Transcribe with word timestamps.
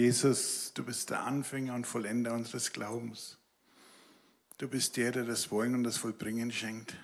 Jesus, 0.00 0.72
du 0.72 0.82
bist 0.82 1.10
der 1.10 1.24
Anfänger 1.24 1.74
und 1.74 1.86
Vollender 1.86 2.32
unseres 2.32 2.72
Glaubens. 2.72 3.36
Du 4.56 4.66
bist 4.66 4.96
der, 4.96 5.12
der 5.12 5.24
das 5.24 5.50
Wollen 5.50 5.74
und 5.74 5.84
das 5.84 5.98
Vollbringen 5.98 6.50
schenkt. 6.50 6.96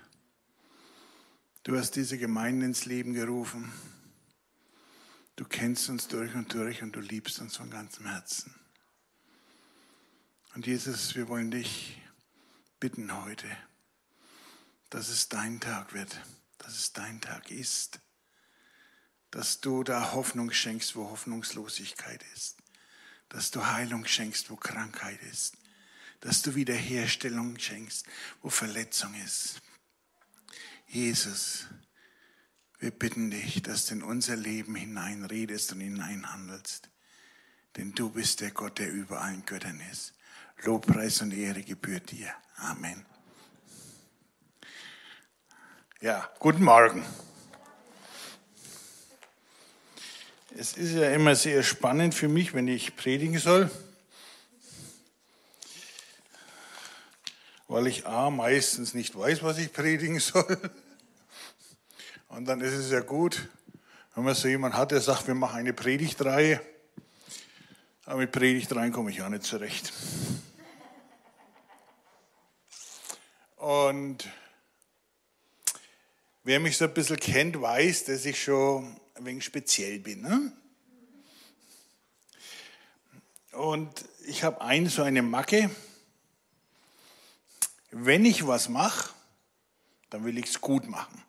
Du 1.62 1.77
hast 1.77 1.90
diese 1.90 2.17
Gemeinde 2.17 2.64
ins 2.64 2.87
Leben 2.87 3.12
gerufen. 3.12 3.71
Du 5.37 5.45
kennst 5.45 5.90
uns 5.90 6.09
durch 6.09 6.35
und 6.35 6.54
durch 6.54 6.82
und 6.82 6.96
du 6.96 7.01
liebst 7.01 7.38
uns 7.38 7.59
von 7.59 7.69
ganzem 7.69 8.06
Herzen. 8.06 8.54
Und 10.54 10.67
Jesus, 10.67 11.15
wir 11.17 11.28
wollen 11.28 11.51
dich 11.51 12.01
bitten 12.81 13.15
heute, 13.24 13.49
dass 14.88 15.10
es 15.10 15.28
dein 15.28 15.60
Tag 15.60 15.92
wird, 15.92 16.19
dass 16.56 16.78
es 16.78 16.95
dein 16.95 17.20
Tag 17.20 17.51
ist, 17.51 18.01
dass 19.30 19.60
du 19.60 19.83
da 19.83 20.12
Hoffnung 20.12 20.51
schenkst, 20.51 20.97
wo 20.97 21.10
Hoffnungslosigkeit 21.10 22.24
ist, 22.33 22.55
dass 23.28 23.50
du 23.50 23.66
Heilung 23.66 24.06
schenkst, 24.06 24.50
wo 24.50 24.56
Krankheit 24.56 25.22
ist, 25.22 25.56
dass 26.20 26.42
du 26.42 26.54
Wiederherstellung 26.54 27.58
schenkst, 27.58 28.06
wo 28.42 28.50
Verletzung 28.50 29.14
ist. 29.24 29.60
Jesus, 30.86 31.66
wir 32.78 32.90
bitten 32.90 33.30
dich, 33.30 33.62
dass 33.62 33.86
du 33.86 33.94
in 33.94 34.02
unser 34.02 34.36
Leben 34.36 34.74
hineinredest 34.74 35.72
und 35.72 35.80
hineinhandelst. 35.80 36.90
Denn 37.76 37.92
du 37.92 38.10
bist 38.10 38.40
der 38.40 38.50
Gott, 38.50 38.78
der 38.78 38.90
über 38.90 39.20
allen 39.20 39.44
Göttern 39.44 39.80
ist. 39.92 40.14
Lobpreis 40.62 41.20
und 41.20 41.32
Ehre 41.32 41.62
gebührt 41.62 42.10
dir. 42.10 42.32
Amen. 42.56 43.04
Ja, 46.00 46.30
guten 46.38 46.64
Morgen. 46.64 47.04
Es 50.59 50.73
ist 50.78 50.92
ja 50.92 51.10
immer 51.10 51.37
sehr 51.37 51.62
spannend 51.62 52.15
für 52.15 52.28
mich, 52.28 52.55
wenn 52.55 52.66
ich 52.66 52.97
predigen 52.97 53.38
soll, 53.38 53.70
weil 57.69 57.86
ich 57.86 58.06
A 58.06 58.30
meistens 58.30 58.95
nicht 58.95 59.14
weiß, 59.14 59.42
was 59.42 59.58
ich 59.58 59.70
predigen 59.70 60.19
soll. 60.19 60.58
Und 62.28 62.47
dann 62.47 62.62
ist 62.62 62.72
es 62.72 62.91
ja 62.91 63.00
gut, 63.00 63.50
wenn 64.14 64.25
man 64.25 64.34
so 64.34 64.48
jemanden 64.48 64.78
hat, 64.78 64.92
der 64.92 65.03
sagt, 65.03 65.27
wir 65.27 65.34
machen 65.34 65.58
eine 65.58 65.75
Predigtreihe. 65.75 66.58
Aber 68.06 68.20
mit 68.20 68.33
Predigtreihen 68.33 68.92
komme 68.92 69.11
ich 69.11 69.20
auch 69.20 69.28
nicht 69.28 69.45
zurecht. 69.45 69.92
Und 73.56 74.27
wer 76.45 76.61
mich 76.61 76.78
so 76.78 76.86
ein 76.86 76.95
bisschen 76.95 77.20
kennt, 77.20 77.61
weiß, 77.61 78.05
dass 78.05 78.25
ich 78.25 78.42
schon 78.42 78.98
ein 79.17 79.25
wenig 79.25 79.45
speziell 79.45 79.98
bin. 79.98 80.22
Ne? 80.22 80.53
Und 83.53 84.05
ich 84.27 84.42
habe 84.45 84.61
eine 84.61 84.91
so 84.91 85.03
eine 85.03 85.23
Macke. 85.23 85.70
Wenn 87.91 88.25
ich 88.27 88.47
was 88.47 88.69
mache, 88.69 89.11
dann 90.11 90.25
will 90.25 90.36
ich 90.39 90.47
es 90.47 90.61
gut 90.61 90.86
machen. 90.89 91.23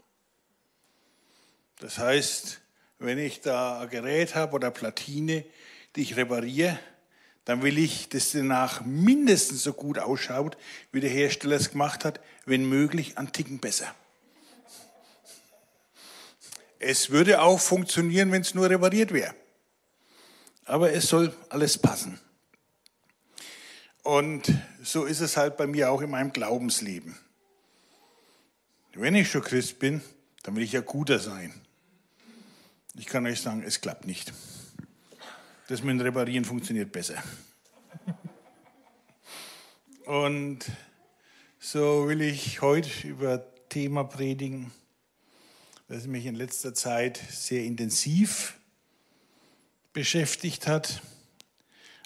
Das 1.79 1.97
heißt, 1.97 2.59
wenn 2.99 3.17
ich 3.19 3.41
da 3.41 3.81
ein 3.81 3.89
Gerät 3.89 4.35
habe 4.35 4.53
oder 4.55 4.71
Platine, 4.71 5.45
die 5.95 6.01
ich 6.01 6.17
repariere, 6.17 6.79
dann 7.45 7.61
will 7.61 7.77
ich, 7.77 8.09
dass 8.09 8.31
danach 8.31 8.81
mindestens 8.81 9.63
so 9.63 9.71
gut 9.71 9.99
ausschaut, 9.99 10.57
wie 10.91 10.99
der 10.99 11.09
Hersteller 11.09 11.55
es 11.55 11.71
gemacht 11.71 12.03
hat, 12.03 12.19
wenn 12.45 12.67
möglich 12.67 13.17
ein 13.17 13.31
Ticken 13.31 13.59
besser. 13.59 13.95
Es 16.79 17.09
würde 17.09 17.41
auch 17.41 17.59
funktionieren, 17.59 18.31
wenn 18.31 18.41
es 18.41 18.53
nur 18.53 18.69
repariert 18.69 19.13
wäre. 19.13 19.33
Aber 20.65 20.91
es 20.91 21.07
soll 21.07 21.33
alles 21.49 21.77
passen. 21.77 22.19
Und 24.03 24.53
so 24.83 25.05
ist 25.05 25.21
es 25.21 25.37
halt 25.37 25.57
bei 25.57 25.67
mir 25.67 25.91
auch 25.91 26.01
in 26.01 26.09
meinem 26.09 26.31
Glaubensleben. 26.31 27.17
Wenn 28.93 29.15
ich 29.15 29.29
schon 29.29 29.43
Christ 29.43 29.79
bin, 29.79 30.01
dann 30.43 30.55
will 30.55 30.63
ich 30.63 30.71
ja 30.71 30.81
guter 30.81 31.19
sein. 31.19 31.53
Ich 32.95 33.05
kann 33.05 33.25
euch 33.25 33.41
sagen, 33.41 33.63
es 33.63 33.81
klappt 33.81 34.07
nicht. 34.07 34.33
Das 35.67 35.83
mit 35.83 35.99
dem 35.99 36.01
Reparieren 36.01 36.45
funktioniert 36.45 36.91
besser. 36.91 37.21
Und 40.05 40.59
so 41.59 42.07
will 42.07 42.21
ich 42.21 42.61
heute 42.61 43.07
über 43.07 43.43
Thema 43.67 44.05
predigen, 44.05 44.71
das 45.87 46.05
mich 46.05 46.25
in 46.25 46.35
letzter 46.35 46.73
Zeit 46.73 47.17
sehr 47.29 47.63
intensiv 47.63 48.55
beschäftigt 49.93 50.67
hat, 50.67 51.01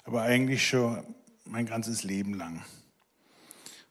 aber 0.04 0.22
eigentlich 0.22 0.66
schon 0.66 1.04
mein 1.44 1.66
ganzes 1.66 2.04
Leben 2.04 2.34
lang. 2.34 2.64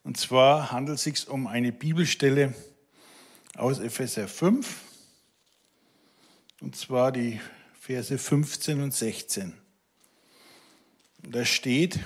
Und 0.03 0.16
zwar 0.16 0.72
handelt 0.72 0.97
es 0.97 1.03
sich 1.03 1.28
um 1.28 1.46
eine 1.46 1.74
Bibelstelle 1.74 2.53
aus 3.56 3.79
Epheser 3.79 4.29
5, 4.29 4.79
und 6.62 6.75
zwar 6.78 7.12
die 7.12 7.41
Verse 7.78 8.18
15 8.18 8.81
und 8.81 8.94
16. 8.94 9.53
Da 11.18 11.44
steht, 11.44 12.00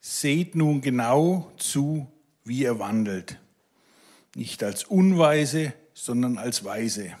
seht 0.00 0.54
nun 0.54 0.80
genau 0.80 1.52
zu, 1.58 2.10
wie 2.44 2.60
ihr 2.60 2.78
wandelt, 2.78 3.38
nicht 4.34 4.62
als 4.62 4.84
Unweise, 4.84 5.74
sondern 5.96 6.36
als 6.36 6.62
Weise. 6.62 7.16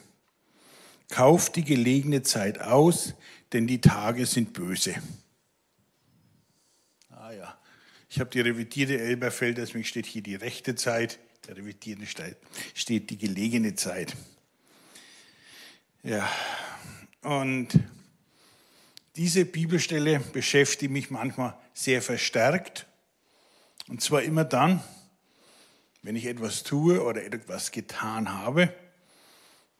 Kauft 1.08 1.56
die 1.56 1.64
gelegene 1.64 2.22
Zeit 2.22 2.60
aus, 2.60 3.14
denn 3.52 3.66
die 3.66 3.80
Tage 3.80 4.26
sind 4.26 4.52
böse. 4.52 4.94
Ah 7.08 7.32
ja, 7.32 7.58
ich 8.10 8.20
habe 8.20 8.28
die 8.30 8.40
revidierte 8.40 8.98
Elberfeld, 9.00 9.56
deswegen 9.56 9.84
steht 9.84 10.04
hier 10.04 10.22
die 10.22 10.34
rechte 10.34 10.74
Zeit, 10.74 11.18
der 11.48 11.56
revidierte 11.56 12.36
steht 12.74 13.08
die 13.10 13.16
gelegene 13.16 13.74
Zeit. 13.76 14.14
Ja, 16.02 16.30
und 17.22 17.68
diese 19.16 19.46
Bibelstelle 19.46 20.20
beschäftigt 20.20 20.92
mich 20.92 21.10
manchmal 21.10 21.56
sehr 21.72 22.02
verstärkt. 22.02 22.86
Und 23.88 24.02
zwar 24.02 24.22
immer 24.22 24.44
dann, 24.44 24.82
wenn 26.06 26.14
ich 26.14 26.26
etwas 26.26 26.62
tue 26.62 27.02
oder 27.02 27.24
etwas 27.24 27.72
getan 27.72 28.32
habe, 28.32 28.72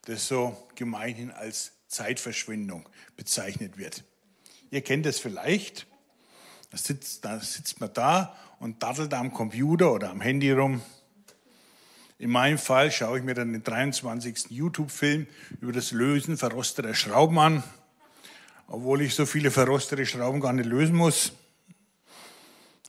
das 0.06 0.26
so 0.26 0.56
gemeinhin 0.75 1.31
als 1.31 1.70
Zeitverschwendung 1.87 2.88
bezeichnet 3.16 3.78
wird. 3.78 4.03
Ihr 4.72 4.81
kennt 4.81 5.06
es 5.06 5.20
vielleicht. 5.20 5.86
Da 6.72 6.78
sitzt, 6.78 7.25
da 7.25 7.38
sitzt 7.38 7.78
man 7.78 7.92
da 7.94 8.36
und 8.59 8.82
dattelt 8.82 9.15
am 9.15 9.32
Computer 9.32 9.92
oder 9.92 10.10
am 10.10 10.20
Handy 10.20 10.50
rum. 10.50 10.82
In 12.19 12.31
meinem 12.31 12.59
Fall 12.59 12.91
schaue 12.91 13.19
ich 13.19 13.25
mir 13.25 13.34
dann 13.34 13.53
den 13.53 13.62
23. 13.62 14.50
YouTube-Film 14.50 15.28
über 15.60 15.70
das 15.70 15.92
Lösen 15.92 16.36
verrosteter 16.36 16.94
Schrauben 16.94 17.38
an, 17.38 17.62
obwohl 18.66 19.00
ich 19.00 19.15
so 19.15 19.26
viele 19.26 19.53
verrostete 19.53 20.04
Schrauben 20.04 20.41
gar 20.41 20.53
nicht 20.53 20.66
lösen 20.66 20.97
muss. 20.97 21.31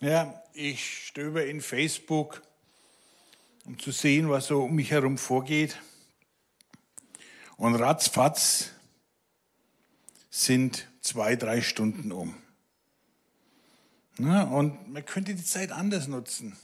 Ja, 0.01 0.41
ich 0.53 1.05
stöbe 1.05 1.43
in 1.43 1.61
Facebook 1.61 2.41
um 3.67 3.77
zu 3.77 3.91
sehen, 3.91 4.29
was 4.29 4.47
so 4.47 4.63
um 4.63 4.75
mich 4.75 4.91
herum 4.91 5.17
vorgeht. 5.17 5.77
Und 7.57 7.75
ratzfatz 7.75 8.71
sind 10.29 10.87
zwei, 11.01 11.35
drei 11.35 11.61
Stunden 11.61 12.11
um. 12.11 12.33
Na, 14.17 14.43
und 14.43 14.91
man 14.91 15.05
könnte 15.05 15.35
die 15.35 15.43
Zeit 15.43 15.71
anders 15.71 16.07
nutzen. 16.07 16.55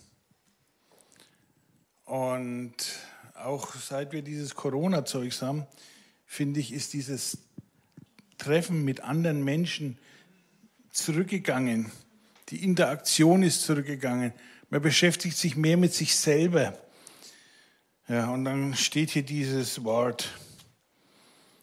Und 2.05 2.73
auch 3.35 3.75
seit 3.75 4.11
wir 4.13 4.21
dieses 4.21 4.55
Corona-Zeugs 4.55 5.41
haben, 5.41 5.67
finde 6.25 6.61
ich, 6.61 6.71
ist 6.71 6.93
dieses 6.93 7.37
Treffen 8.38 8.85
mit 8.85 9.01
anderen 9.01 9.44
Menschen 9.44 9.97
zurückgegangen. 10.91 11.91
Die 12.49 12.63
Interaktion 12.63 13.44
ist 13.44 13.63
zurückgegangen. 13.63 14.33
Man 14.69 14.81
beschäftigt 14.81 15.38
sich 15.38 15.56
mehr 15.56 15.77
mit 15.77 15.94
sich 15.94 16.15
selber. 16.15 16.77
Ja, 18.09 18.29
und 18.29 18.44
dann 18.44 18.75
steht 18.75 19.11
hier 19.11 19.23
dieses 19.23 19.83
Wort, 19.85 20.38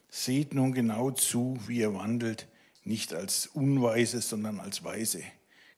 seht 0.09 0.53
nun 0.55 0.73
genau 0.73 1.11
zu, 1.11 1.59
wie 1.67 1.79
ihr 1.79 1.93
wandelt, 1.93 2.47
nicht 2.83 3.13
als 3.13 3.45
Unweise, 3.47 4.21
sondern 4.21 4.59
als 4.59 4.83
Weise. 4.83 5.23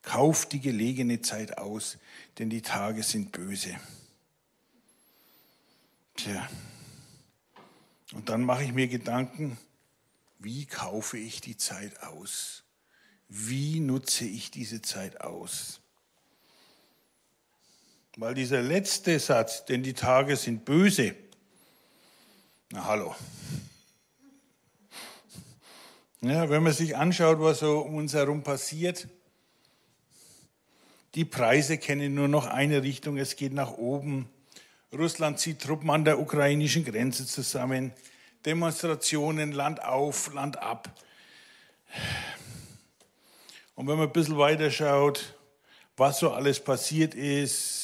Kauft 0.03 0.53
die 0.53 0.61
gelegene 0.61 1.21
Zeit 1.21 1.57
aus, 1.57 1.97
denn 2.39 2.49
die 2.49 2.61
Tage 2.61 3.03
sind 3.03 3.33
böse. 3.33 3.75
Tja, 6.15 6.49
und 8.13 8.29
dann 8.29 8.43
mache 8.43 8.63
ich 8.63 8.73
mir 8.73 8.87
Gedanken, 8.87 9.57
wie 10.39 10.65
kaufe 10.65 11.17
ich 11.17 11.41
die 11.41 11.57
Zeit 11.57 12.01
aus? 12.03 12.63
Wie 13.27 13.79
nutze 13.79 14.25
ich 14.25 14.51
diese 14.51 14.81
Zeit 14.81 15.21
aus? 15.21 15.82
Weil 18.17 18.35
dieser 18.35 18.61
letzte 18.61 19.19
Satz, 19.19 19.65
denn 19.65 19.81
die 19.81 19.93
Tage 19.93 20.35
sind 20.35 20.65
böse, 20.65 21.15
na 22.71 22.85
hallo. 22.85 23.15
Ja, 26.21 26.49
wenn 26.49 26.63
man 26.63 26.73
sich 26.73 26.95
anschaut, 26.95 27.39
was 27.39 27.59
so 27.59 27.79
um 27.79 27.95
uns 27.95 28.13
herum 28.13 28.43
passiert, 28.43 29.07
die 31.15 31.25
Preise 31.25 31.77
kennen 31.77 32.13
nur 32.13 32.27
noch 32.27 32.45
eine 32.45 32.81
Richtung, 32.81 33.17
es 33.17 33.35
geht 33.35 33.53
nach 33.53 33.73
oben. 33.73 34.29
Russland 34.91 35.39
zieht 35.39 35.61
Truppen 35.61 35.89
an 35.89 36.05
der 36.05 36.19
ukrainischen 36.19 36.85
Grenze 36.85 37.25
zusammen. 37.25 37.93
Demonstrationen, 38.45 39.51
Land 39.51 39.83
auf, 39.83 40.33
Land 40.33 40.57
ab. 40.57 40.89
Und 43.75 43.87
wenn 43.87 43.97
man 43.97 44.07
ein 44.07 44.13
bisschen 44.13 44.37
weiter 44.37 44.69
schaut, 44.71 45.35
was 45.97 46.19
so 46.19 46.31
alles 46.31 46.59
passiert 46.59 47.15
ist, 47.15 47.82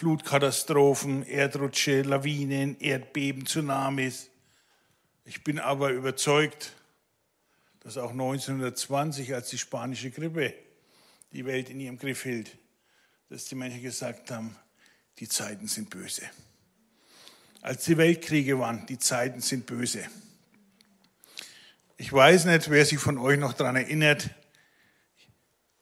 Flutkatastrophen, 0.00 1.26
Erdrutsche, 1.26 2.00
Lawinen, 2.00 2.80
Erdbeben, 2.80 3.44
Tsunamis. 3.44 4.30
Ich 5.26 5.44
bin 5.44 5.58
aber 5.58 5.90
überzeugt, 5.90 6.72
dass 7.80 7.98
auch 7.98 8.12
1920, 8.12 9.34
als 9.34 9.50
die 9.50 9.58
spanische 9.58 10.10
Grippe 10.10 10.54
die 11.32 11.44
Welt 11.44 11.68
in 11.68 11.80
ihrem 11.80 11.98
Griff 11.98 12.22
hielt, 12.22 12.56
dass 13.28 13.44
die 13.44 13.56
Menschen 13.56 13.82
gesagt 13.82 14.30
haben, 14.30 14.56
die 15.18 15.28
Zeiten 15.28 15.68
sind 15.68 15.90
böse. 15.90 16.22
Als 17.60 17.84
die 17.84 17.98
Weltkriege 17.98 18.58
waren, 18.58 18.86
die 18.86 18.98
Zeiten 18.98 19.42
sind 19.42 19.66
böse. 19.66 20.06
Ich 21.98 22.10
weiß 22.10 22.46
nicht, 22.46 22.70
wer 22.70 22.86
sich 22.86 23.00
von 23.00 23.18
euch 23.18 23.38
noch 23.38 23.52
daran 23.52 23.76
erinnert, 23.76 24.30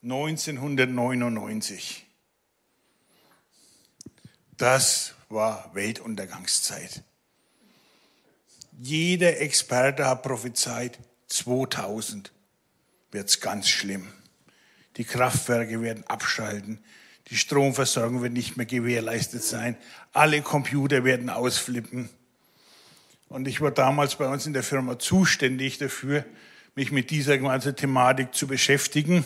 1999. 0.02 2.07
Das 4.58 5.14
war 5.28 5.70
Weltuntergangszeit. 5.72 7.04
Jeder 8.80 9.40
Experte 9.40 10.04
hat 10.06 10.24
prophezeit, 10.24 10.98
2000 11.28 12.32
wird 13.12 13.28
es 13.28 13.40
ganz 13.40 13.68
schlimm. 13.68 14.08
Die 14.96 15.04
Kraftwerke 15.04 15.80
werden 15.80 16.04
abschalten. 16.08 16.80
Die 17.28 17.36
Stromversorgung 17.36 18.20
wird 18.20 18.32
nicht 18.32 18.56
mehr 18.56 18.66
gewährleistet 18.66 19.44
sein. 19.44 19.76
Alle 20.12 20.42
Computer 20.42 21.04
werden 21.04 21.30
ausflippen. 21.30 22.10
Und 23.28 23.46
ich 23.46 23.60
war 23.60 23.70
damals 23.70 24.16
bei 24.16 24.26
uns 24.26 24.44
in 24.46 24.54
der 24.54 24.64
Firma 24.64 24.98
zuständig 24.98 25.78
dafür, 25.78 26.24
mich 26.74 26.90
mit 26.90 27.10
dieser 27.10 27.38
ganzen 27.38 27.76
Thematik 27.76 28.34
zu 28.34 28.48
beschäftigen. 28.48 29.24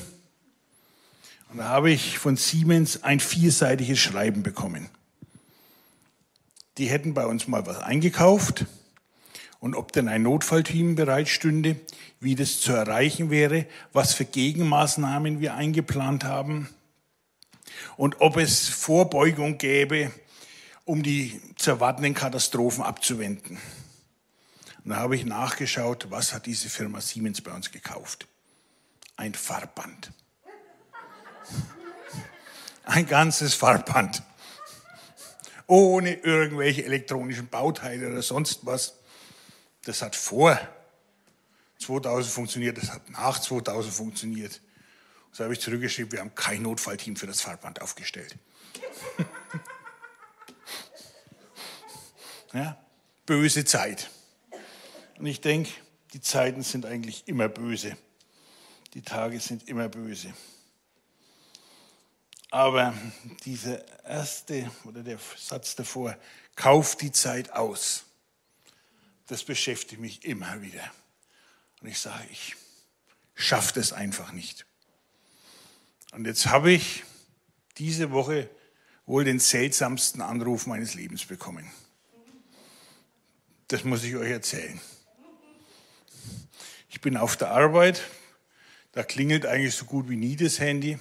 Und 1.49 1.59
da 1.59 1.69
habe 1.69 1.91
ich 1.91 2.19
von 2.19 2.37
Siemens 2.37 3.03
ein 3.03 3.21
vierseitiges 3.21 3.99
Schreiben 3.99 4.43
bekommen. 4.43 4.91
Die 6.79 6.87
hätten 6.87 7.15
bei 7.15 7.27
uns 7.27 7.49
mal 7.49 7.67
was 7.67 7.79
eingekauft 7.79 8.67
und 9.61 9.75
ob 9.75 9.93
denn 9.93 10.09
ein 10.09 10.23
Notfallteam 10.23 10.95
bereitstünde, 10.95 11.79
wie 12.19 12.35
das 12.35 12.61
zu 12.61 12.73
erreichen 12.73 13.31
wäre, 13.31 13.67
was 13.93 14.15
für 14.15 14.25
Gegenmaßnahmen 14.25 15.41
wir 15.41 15.55
eingeplant 15.55 16.25
haben 16.25 16.69
und 17.97 18.21
ob 18.21 18.37
es 18.39 18.69
Vorbeugung 18.69 19.59
gäbe, 19.59 20.11
um 20.85 21.03
die 21.03 21.41
zu 21.57 21.71
erwartenden 21.71 22.15
Katastrophen 22.15 22.83
abzuwenden. 22.83 23.59
Und 24.85 24.91
da 24.91 24.97
habe 24.97 25.15
ich 25.15 25.25
nachgeschaut, 25.25 26.07
was 26.11 26.33
hat 26.33 26.47
diese 26.47 26.69
Firma 26.69 27.01
Siemens 27.01 27.41
bei 27.41 27.53
uns 27.53 27.71
gekauft? 27.71 28.27
Ein 29.17 29.35
Farbband. 29.35 30.11
Ein 32.85 33.07
ganzes 33.07 33.55
Farbband. 33.55 34.23
Ohne 35.73 36.17
irgendwelche 36.17 36.85
elektronischen 36.85 37.49
Bauteile 37.49 38.11
oder 38.11 38.21
sonst 38.21 38.67
was. 38.67 38.99
Das 39.87 40.03
hat 40.03 40.15
vor 40.15 40.61
2000 41.79 42.31
funktioniert, 42.31 42.77
das 42.77 42.91
hat 42.91 43.09
nach 43.09 43.41
2000 43.41 43.95
funktioniert. 43.95 44.61
So 45.33 45.45
habe 45.45 45.55
ich 45.55 45.61
zurückgeschrieben, 45.61 46.13
wir 46.13 46.21
haben 46.21 46.35
kein 46.35 46.61
Notfallteam 46.61 47.17
für 47.17 47.27
das 47.27 47.41
Fahrtband 47.41 47.81
aufgestellt. 47.81 48.37
ja, 52.53 52.77
böse 53.25 53.65
Zeit. 53.65 54.11
Und 55.19 55.25
ich 55.25 55.41
denke, 55.41 55.71
die 56.13 56.21
Zeiten 56.21 56.63
sind 56.63 56.85
eigentlich 56.85 57.27
immer 57.29 57.49
böse. 57.49 57.97
Die 58.93 59.01
Tage 59.01 59.41
sind 59.41 59.67
immer 59.71 59.89
böse. 59.89 60.35
Aber 62.53 62.95
dieser 63.45 63.83
erste 64.05 64.71
oder 64.85 65.03
der 65.03 65.19
Satz 65.37 65.75
davor, 65.75 66.17
kauf 66.55 66.95
die 66.95 67.11
Zeit 67.11 67.53
aus 67.53 68.05
das 69.33 69.45
beschäftigt 69.45 69.99
mich 69.99 70.27
immer 70.27 70.61
wieder. 70.61 70.93
Und 71.81 71.89
ich 71.89 71.99
sage, 71.99 72.23
ich 72.31 72.55
schaffe 73.35 73.73
das 73.75 73.95
einfach 73.95 74.33
nicht. 74.33 74.67
Und 76.13 76.27
jetzt 76.27 76.47
habe 76.47 76.71
ich 76.71 77.05
diese 77.79 78.11
Woche 78.11 78.51
wohl 79.07 79.25
den 79.25 79.39
seltsamsten 79.39 80.21
Anruf 80.21 80.67
meines 80.67 80.93
Lebens 80.93 81.25
bekommen. 81.25 81.71
Das 83.69 83.85
muss 83.85 84.05
ich 84.05 84.17
euch 84.17 84.31
erzählen. 84.31 84.79
Ich 86.91 87.01
bin 87.01 87.17
auf 87.17 87.39
der 87.39 87.53
Arbeit, 87.53 88.03
da 88.93 89.03
klingelt 89.03 89.47
eigentlich 89.47 89.75
so 89.75 89.87
gut 89.87 90.11
wie 90.11 90.17
nie 90.17 90.37
das 90.37 90.59
Handy. 90.59 90.99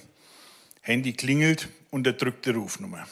Handy 0.84 1.12
klingelt, 1.12 1.68
unterdrückte 1.90 2.54
Rufnummer. 2.54 3.06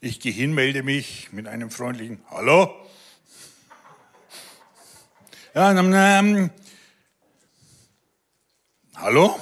Ich 0.00 0.18
gehe 0.18 0.32
hin, 0.32 0.52
melde 0.52 0.82
mich 0.82 1.32
mit 1.32 1.46
einem 1.46 1.70
freundlichen 1.70 2.20
Hallo. 2.28 2.74
Ja, 5.54 5.72
dann, 5.72 5.92
ähm, 5.94 6.50
Hallo? 8.96 9.38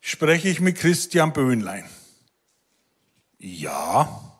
Spreche 0.00 0.48
ich 0.48 0.60
mit 0.60 0.76
Christian 0.76 1.32
Böhnlein? 1.32 1.88
Ja. 3.38 4.32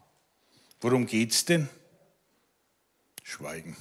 Worum 0.81 1.07
geht's 1.07 1.45
denn? 1.45 1.69
Schweigen. 3.25 3.77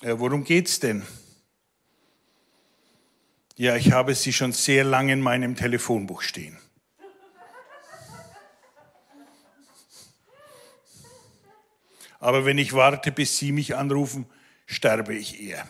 Ja, 0.00 0.20
worum 0.20 0.44
geht's 0.44 0.78
denn? 0.78 1.02
Ja, 3.58 3.74
ich 3.74 3.90
habe 3.90 4.14
Sie 4.14 4.34
schon 4.34 4.52
sehr 4.52 4.84
lange 4.84 5.14
in 5.14 5.22
meinem 5.22 5.56
Telefonbuch 5.56 6.20
stehen. 6.20 6.58
Aber 12.20 12.44
wenn 12.44 12.58
ich 12.58 12.74
warte, 12.74 13.10
bis 13.12 13.38
Sie 13.38 13.52
mich 13.52 13.74
anrufen, 13.74 14.26
sterbe 14.66 15.14
ich 15.14 15.40
eher. 15.40 15.66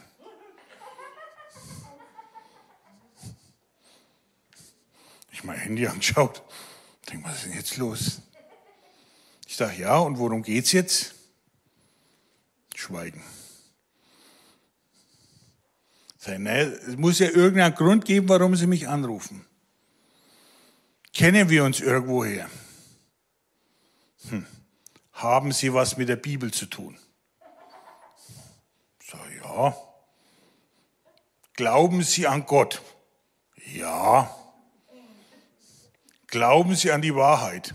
Ich 5.30 5.44
mein 5.44 5.58
Handy 5.58 5.86
angeschaut, 5.86 6.42
denke, 7.08 7.28
was 7.28 7.36
ist 7.36 7.44
denn 7.44 7.52
jetzt 7.52 7.76
los? 7.76 8.22
Ich 9.46 9.54
sage, 9.54 9.80
ja, 9.80 9.98
und 9.98 10.18
worum 10.18 10.42
geht's 10.42 10.72
jetzt? 10.72 11.14
Schweigen. 12.74 13.22
Sag, 16.26 16.38
naja, 16.40 16.64
es 16.64 16.96
muss 16.96 17.20
ja 17.20 17.28
irgendeinen 17.28 17.74
Grund 17.74 18.04
geben, 18.04 18.28
warum 18.28 18.56
Sie 18.56 18.66
mich 18.66 18.88
anrufen. 18.88 19.46
Kennen 21.14 21.48
wir 21.48 21.64
uns 21.64 21.80
irgendwoher? 21.80 22.50
Hm 24.28 24.46
haben 25.16 25.50
Sie 25.52 25.72
was 25.72 25.96
mit 25.96 26.08
der 26.08 26.16
Bibel 26.16 26.52
zu 26.52 26.66
tun? 26.66 26.98
So, 29.02 29.18
ja. 29.42 29.74
Glauben 31.54 32.02
Sie 32.02 32.26
an 32.26 32.44
Gott? 32.44 32.82
Ja. 33.72 34.34
Glauben 36.26 36.74
Sie 36.74 36.92
an 36.92 37.00
die 37.00 37.14
Wahrheit? 37.14 37.74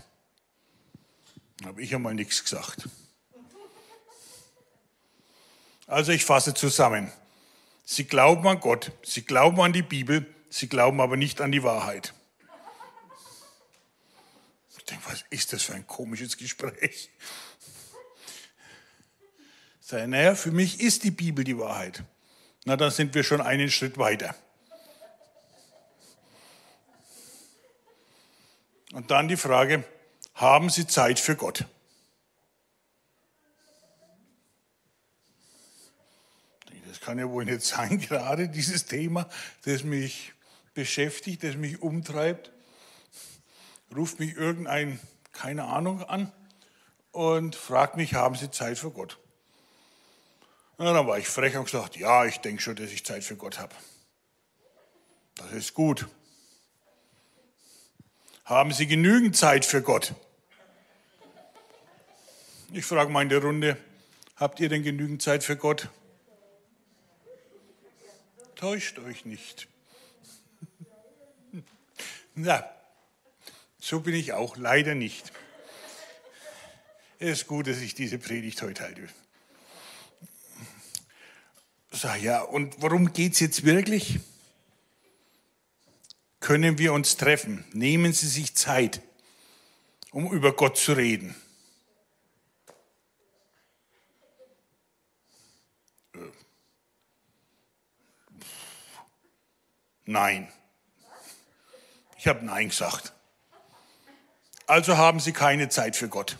Habe 1.64 1.82
ich 1.82 1.94
einmal 1.94 2.14
nichts 2.14 2.42
gesagt. 2.42 2.88
Also 5.86 6.12
ich 6.12 6.24
fasse 6.24 6.54
zusammen. 6.54 7.12
Sie 7.84 8.04
glauben 8.04 8.46
an 8.46 8.60
Gott, 8.60 8.92
Sie 9.02 9.22
glauben 9.22 9.60
an 9.60 9.72
die 9.72 9.82
Bibel, 9.82 10.26
Sie 10.50 10.68
glauben 10.68 11.00
aber 11.00 11.16
nicht 11.16 11.40
an 11.40 11.52
die 11.52 11.62
Wahrheit. 11.62 12.14
Ich 14.76 14.84
denke, 14.84 15.04
was 15.06 15.24
ist 15.30 15.52
das 15.52 15.62
für 15.62 15.74
ein 15.74 15.86
komisches 15.86 16.36
Gespräch? 16.36 17.10
Sag, 19.80 20.06
naja, 20.08 20.34
für 20.34 20.50
mich 20.50 20.80
ist 20.80 21.04
die 21.04 21.10
Bibel 21.10 21.44
die 21.44 21.58
Wahrheit. 21.58 22.02
Na, 22.64 22.76
dann 22.76 22.90
sind 22.90 23.14
wir 23.14 23.24
schon 23.24 23.40
einen 23.40 23.70
Schritt 23.70 23.98
weiter. 23.98 24.34
Und 28.92 29.10
dann 29.10 29.28
die 29.28 29.36
Frage, 29.36 29.84
haben 30.34 30.70
Sie 30.70 30.86
Zeit 30.86 31.18
für 31.18 31.34
Gott? 31.36 31.64
Das 36.86 36.91
kann 37.04 37.18
ja 37.18 37.28
wohl 37.28 37.44
nicht 37.44 37.62
sein, 37.62 37.98
gerade 38.08 38.48
dieses 38.48 38.86
Thema, 38.86 39.28
das 39.64 39.84
mich 39.84 40.32
beschäftigt, 40.74 41.42
das 41.44 41.56
mich 41.56 41.82
umtreibt 41.82 42.52
ruft 43.94 44.20
mich 44.20 44.36
irgendein, 44.36 45.00
keine 45.32 45.64
Ahnung, 45.64 46.02
an 46.02 46.32
und 47.10 47.56
fragt 47.56 47.96
mich, 47.96 48.14
haben 48.14 48.34
Sie 48.34 48.50
Zeit 48.50 48.78
für 48.78 48.90
Gott? 48.90 49.18
Na, 50.78 50.92
dann 50.92 51.06
war 51.06 51.18
ich 51.18 51.28
frech 51.28 51.56
und 51.56 51.64
gesagt, 51.64 51.96
ja, 51.96 52.24
ich 52.24 52.38
denke 52.38 52.62
schon, 52.62 52.76
dass 52.76 52.90
ich 52.90 53.04
Zeit 53.04 53.24
für 53.24 53.36
Gott 53.36 53.58
habe. 53.58 53.74
Das 55.36 55.52
ist 55.52 55.74
gut. 55.74 56.08
Haben 58.44 58.72
Sie 58.72 58.86
genügend 58.86 59.36
Zeit 59.36 59.64
für 59.64 59.82
Gott? 59.82 60.14
Ich 62.72 62.84
frage 62.84 63.10
mal 63.10 63.22
in 63.22 63.28
der 63.28 63.42
Runde, 63.42 63.76
habt 64.36 64.58
ihr 64.60 64.68
denn 64.68 64.82
genügend 64.82 65.22
Zeit 65.22 65.44
für 65.44 65.56
Gott? 65.56 65.88
Täuscht 68.62 69.00
euch 69.00 69.24
nicht. 69.24 69.66
Na, 72.36 72.64
so 73.80 73.98
bin 73.98 74.14
ich 74.14 74.34
auch, 74.34 74.56
leider 74.56 74.94
nicht. 74.94 75.32
Es 77.18 77.40
ist 77.40 77.48
gut, 77.48 77.66
dass 77.66 77.78
ich 77.78 77.96
diese 77.96 78.18
Predigt 78.18 78.62
heute 78.62 78.84
halte. 78.84 79.08
Sag 81.90 82.22
ja, 82.22 82.42
und 82.42 82.80
worum 82.80 83.12
geht 83.12 83.32
es 83.32 83.40
jetzt 83.40 83.64
wirklich? 83.64 84.20
Können 86.38 86.78
wir 86.78 86.92
uns 86.92 87.16
treffen? 87.16 87.64
Nehmen 87.72 88.12
Sie 88.12 88.28
sich 88.28 88.54
Zeit, 88.54 89.02
um 90.12 90.32
über 90.32 90.54
Gott 90.54 90.78
zu 90.78 90.92
reden. 90.92 91.34
Nein. 100.04 100.52
Ich 102.18 102.26
habe 102.26 102.44
Nein 102.44 102.68
gesagt. 102.68 103.12
Also 104.66 104.96
haben 104.96 105.20
Sie 105.20 105.32
keine 105.32 105.68
Zeit 105.68 105.96
für 105.96 106.08
Gott. 106.08 106.38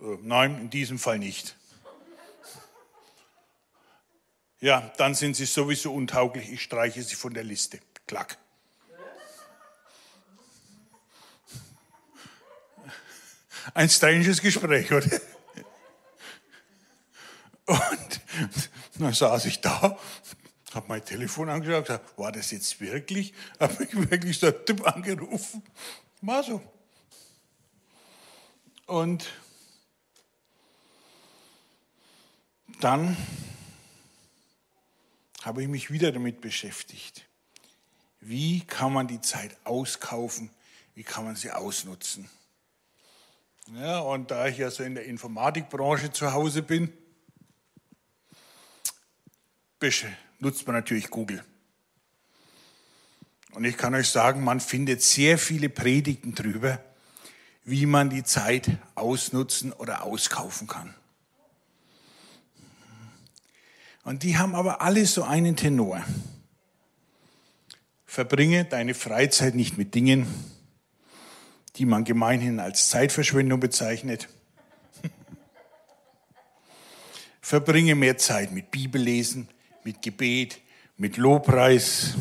Äh, 0.00 0.18
nein, 0.22 0.58
in 0.60 0.70
diesem 0.70 0.98
Fall 0.98 1.18
nicht. 1.18 1.56
Ja, 4.60 4.92
dann 4.96 5.14
sind 5.14 5.36
Sie 5.36 5.46
sowieso 5.46 5.94
untauglich. 5.94 6.50
Ich 6.50 6.62
streiche 6.62 7.02
Sie 7.02 7.14
von 7.14 7.32
der 7.32 7.44
Liste. 7.44 7.78
Klack. 8.06 8.38
Ein 13.74 13.88
stranges 13.88 14.40
Gespräch, 14.40 14.90
oder? 14.92 15.20
Und 17.66 18.20
dann 18.94 19.12
saß 19.12 19.44
ich 19.44 19.60
da, 19.60 19.98
habe 20.74 20.86
mein 20.88 21.04
Telefon 21.04 21.48
angeschaut, 21.48 21.86
gesagt, 21.86 22.18
war 22.18 22.30
das 22.30 22.50
jetzt 22.50 22.80
wirklich? 22.80 23.32
Habe 23.60 23.84
ich 23.84 24.10
wirklich 24.10 24.38
so 24.38 24.48
einen 24.48 24.64
Typ 24.66 24.86
angerufen? 24.86 25.62
War 26.20 26.42
so. 26.42 26.60
Und 28.86 29.30
dann 32.80 33.16
habe 35.42 35.62
ich 35.62 35.68
mich 35.68 35.90
wieder 35.90 36.12
damit 36.12 36.40
beschäftigt. 36.40 37.26
Wie 38.20 38.60
kann 38.60 38.92
man 38.92 39.08
die 39.08 39.20
Zeit 39.20 39.56
auskaufen? 39.64 40.50
Wie 40.94 41.04
kann 41.04 41.24
man 41.24 41.36
sie 41.36 41.50
ausnutzen? 41.50 42.28
Ja, 43.74 44.00
und 44.00 44.30
da 44.30 44.46
ich 44.48 44.58
ja 44.58 44.70
so 44.70 44.82
in 44.82 44.94
der 44.94 45.04
Informatikbranche 45.04 46.10
zu 46.10 46.32
Hause 46.32 46.62
bin, 46.62 46.92
nutzt 50.38 50.66
man 50.66 50.76
natürlich 50.76 51.10
Google. 51.10 51.42
Und 53.52 53.64
ich 53.64 53.76
kann 53.76 53.94
euch 53.94 54.08
sagen, 54.08 54.44
man 54.44 54.60
findet 54.60 55.02
sehr 55.02 55.38
viele 55.38 55.68
Predigten 55.68 56.34
drüber, 56.34 56.80
wie 57.64 57.86
man 57.86 58.10
die 58.10 58.22
Zeit 58.22 58.70
ausnutzen 58.94 59.72
oder 59.72 60.04
auskaufen 60.04 60.68
kann. 60.68 60.94
Und 64.04 64.22
die 64.22 64.38
haben 64.38 64.54
aber 64.54 64.80
alle 64.80 65.04
so 65.06 65.22
einen 65.22 65.56
Tenor. 65.56 66.02
Verbringe 68.06 68.64
deine 68.64 68.94
Freizeit 68.94 69.54
nicht 69.54 69.76
mit 69.76 69.94
Dingen, 69.94 70.26
die 71.76 71.84
man 71.84 72.04
gemeinhin 72.04 72.58
als 72.58 72.88
Zeitverschwendung 72.88 73.60
bezeichnet. 73.60 74.28
Verbringe 77.42 77.94
mehr 77.94 78.16
Zeit 78.16 78.50
mit 78.50 78.70
Bibellesen, 78.70 79.48
mit 79.84 80.02
Gebet, 80.02 80.60
mit 80.96 81.16
Lobpreis. 81.16 82.14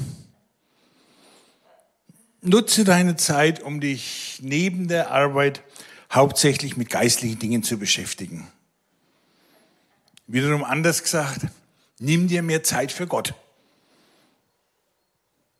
Nutze 2.41 2.83
deine 2.83 3.15
Zeit, 3.15 3.61
um 3.61 3.81
dich 3.81 4.39
neben 4.41 4.87
der 4.87 5.11
Arbeit 5.11 5.63
hauptsächlich 6.11 6.77
mit 6.77 6.89
geistlichen 6.89 7.39
Dingen 7.39 7.63
zu 7.63 7.77
beschäftigen. 7.77 8.47
Wiederum 10.27 10.63
anders 10.63 11.03
gesagt, 11.03 11.41
Nimm 11.99 12.27
dir 12.27 12.43
mehr 12.43 12.61
Zeit 12.61 12.91
für 12.91 13.07
Gott. 13.07 13.33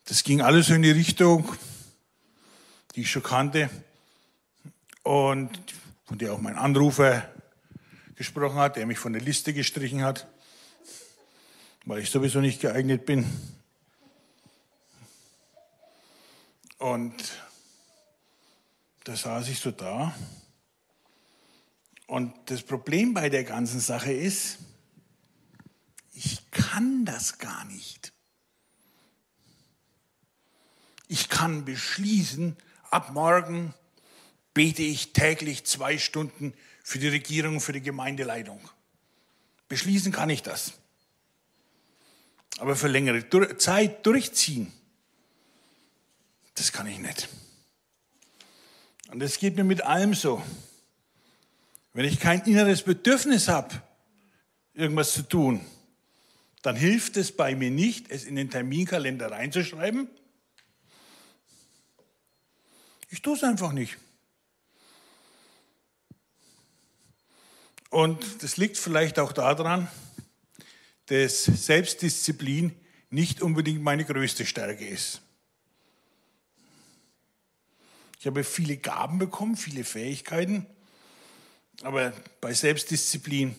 Das 0.06 0.24
ging 0.24 0.42
alles 0.42 0.68
so 0.68 0.76
in 0.76 0.84
die 0.84 0.92
Richtung, 0.92 1.52
die 2.96 3.02
ich 3.02 3.12
schon 3.12 3.24
kannte 3.24 3.72
und 5.02 5.50
von 6.06 6.20
der 6.20 6.34
auch 6.34 6.40
mein 6.40 6.56
Anrufer 6.56 7.28
gesprochen 8.16 8.58
hat, 8.58 8.76
der 8.76 8.86
mich 8.86 9.00
von 9.00 9.14
der 9.14 9.22
Liste 9.22 9.52
gestrichen 9.52 10.04
hat, 10.04 10.28
weil 11.88 12.02
ich 12.02 12.10
sowieso 12.10 12.42
nicht 12.42 12.60
geeignet 12.60 13.06
bin. 13.06 13.26
Und 16.78 17.16
da 19.06 19.16
saß 19.16 19.48
ich 19.48 19.62
so 19.62 19.72
da. 19.72 20.14
Und 22.06 22.34
das 22.48 22.62
Problem 22.62 23.14
bei 23.14 23.30
der 23.30 23.46
ganzen 23.46 23.80
Sache 23.80 24.12
ist, 24.12 24.58
ich 26.14 26.52
kann 26.52 27.06
das 27.06 27.38
gar 27.38 27.64
nicht. 27.66 28.12
Ich 31.08 31.30
kann 31.30 31.64
beschließen, 31.64 32.58
ab 32.92 33.14
morgen 33.14 33.74
bete 34.54 34.84
ich 34.84 35.14
täglich 35.14 35.66
zwei 35.66 35.98
Stunden 35.98 36.54
für 36.84 37.00
die 37.00 37.08
Regierung, 37.08 37.62
für 37.62 37.72
die 37.72 37.82
Gemeindeleitung. 37.82 38.60
Beschließen 39.70 40.12
kann 40.12 40.30
ich 40.30 40.44
das. 40.44 40.74
Aber 42.58 42.76
für 42.76 42.88
längere 42.88 43.28
Zeit 43.58 44.06
durchziehen, 44.06 44.72
das 46.56 46.72
kann 46.72 46.88
ich 46.88 47.00
nicht. 47.00 47.30
Und 49.12 49.20
das 49.20 49.38
geht 49.38 49.56
mir 49.56 49.64
mit 49.64 49.82
allem 49.82 50.14
so. 50.14 50.42
Wenn 51.94 52.06
ich 52.06 52.20
kein 52.20 52.42
inneres 52.42 52.84
Bedürfnis 52.84 53.48
habe, 53.48 53.82
irgendwas 54.74 55.14
zu 55.14 55.24
tun, 55.24 55.62
dann 56.62 56.76
hilft 56.76 57.18
es 57.18 57.32
bei 57.32 57.56
mir 57.56 57.72
nicht, 57.72 58.12
es 58.12 58.26
in 58.26 58.36
den 58.36 58.50
Terminkalender 58.50 59.32
reinzuschreiben. 59.32 60.10
Ich 63.10 63.22
tue 63.22 63.36
es 63.36 63.44
einfach 63.44 63.72
nicht. 63.72 63.98
Und 67.90 68.44
das 68.44 68.58
liegt 68.58 68.78
vielleicht 68.78 69.18
auch 69.18 69.32
daran, 69.32 69.88
dass 71.08 71.46
Selbstdisziplin 71.46 72.74
nicht 73.10 73.42
unbedingt 73.42 73.82
meine 73.82 74.06
größte 74.06 74.46
Stärke 74.46 74.88
ist. 74.88 75.22
Ich 78.20 78.28
habe 78.28 78.44
viele 78.44 78.78
Gaben 78.78 79.20
bekommen, 79.20 79.58
viele 79.58 79.84
Fähigkeiten, 79.84 80.66
aber 81.82 82.14
bei 82.42 82.54
Selbstdisziplin 82.54 83.56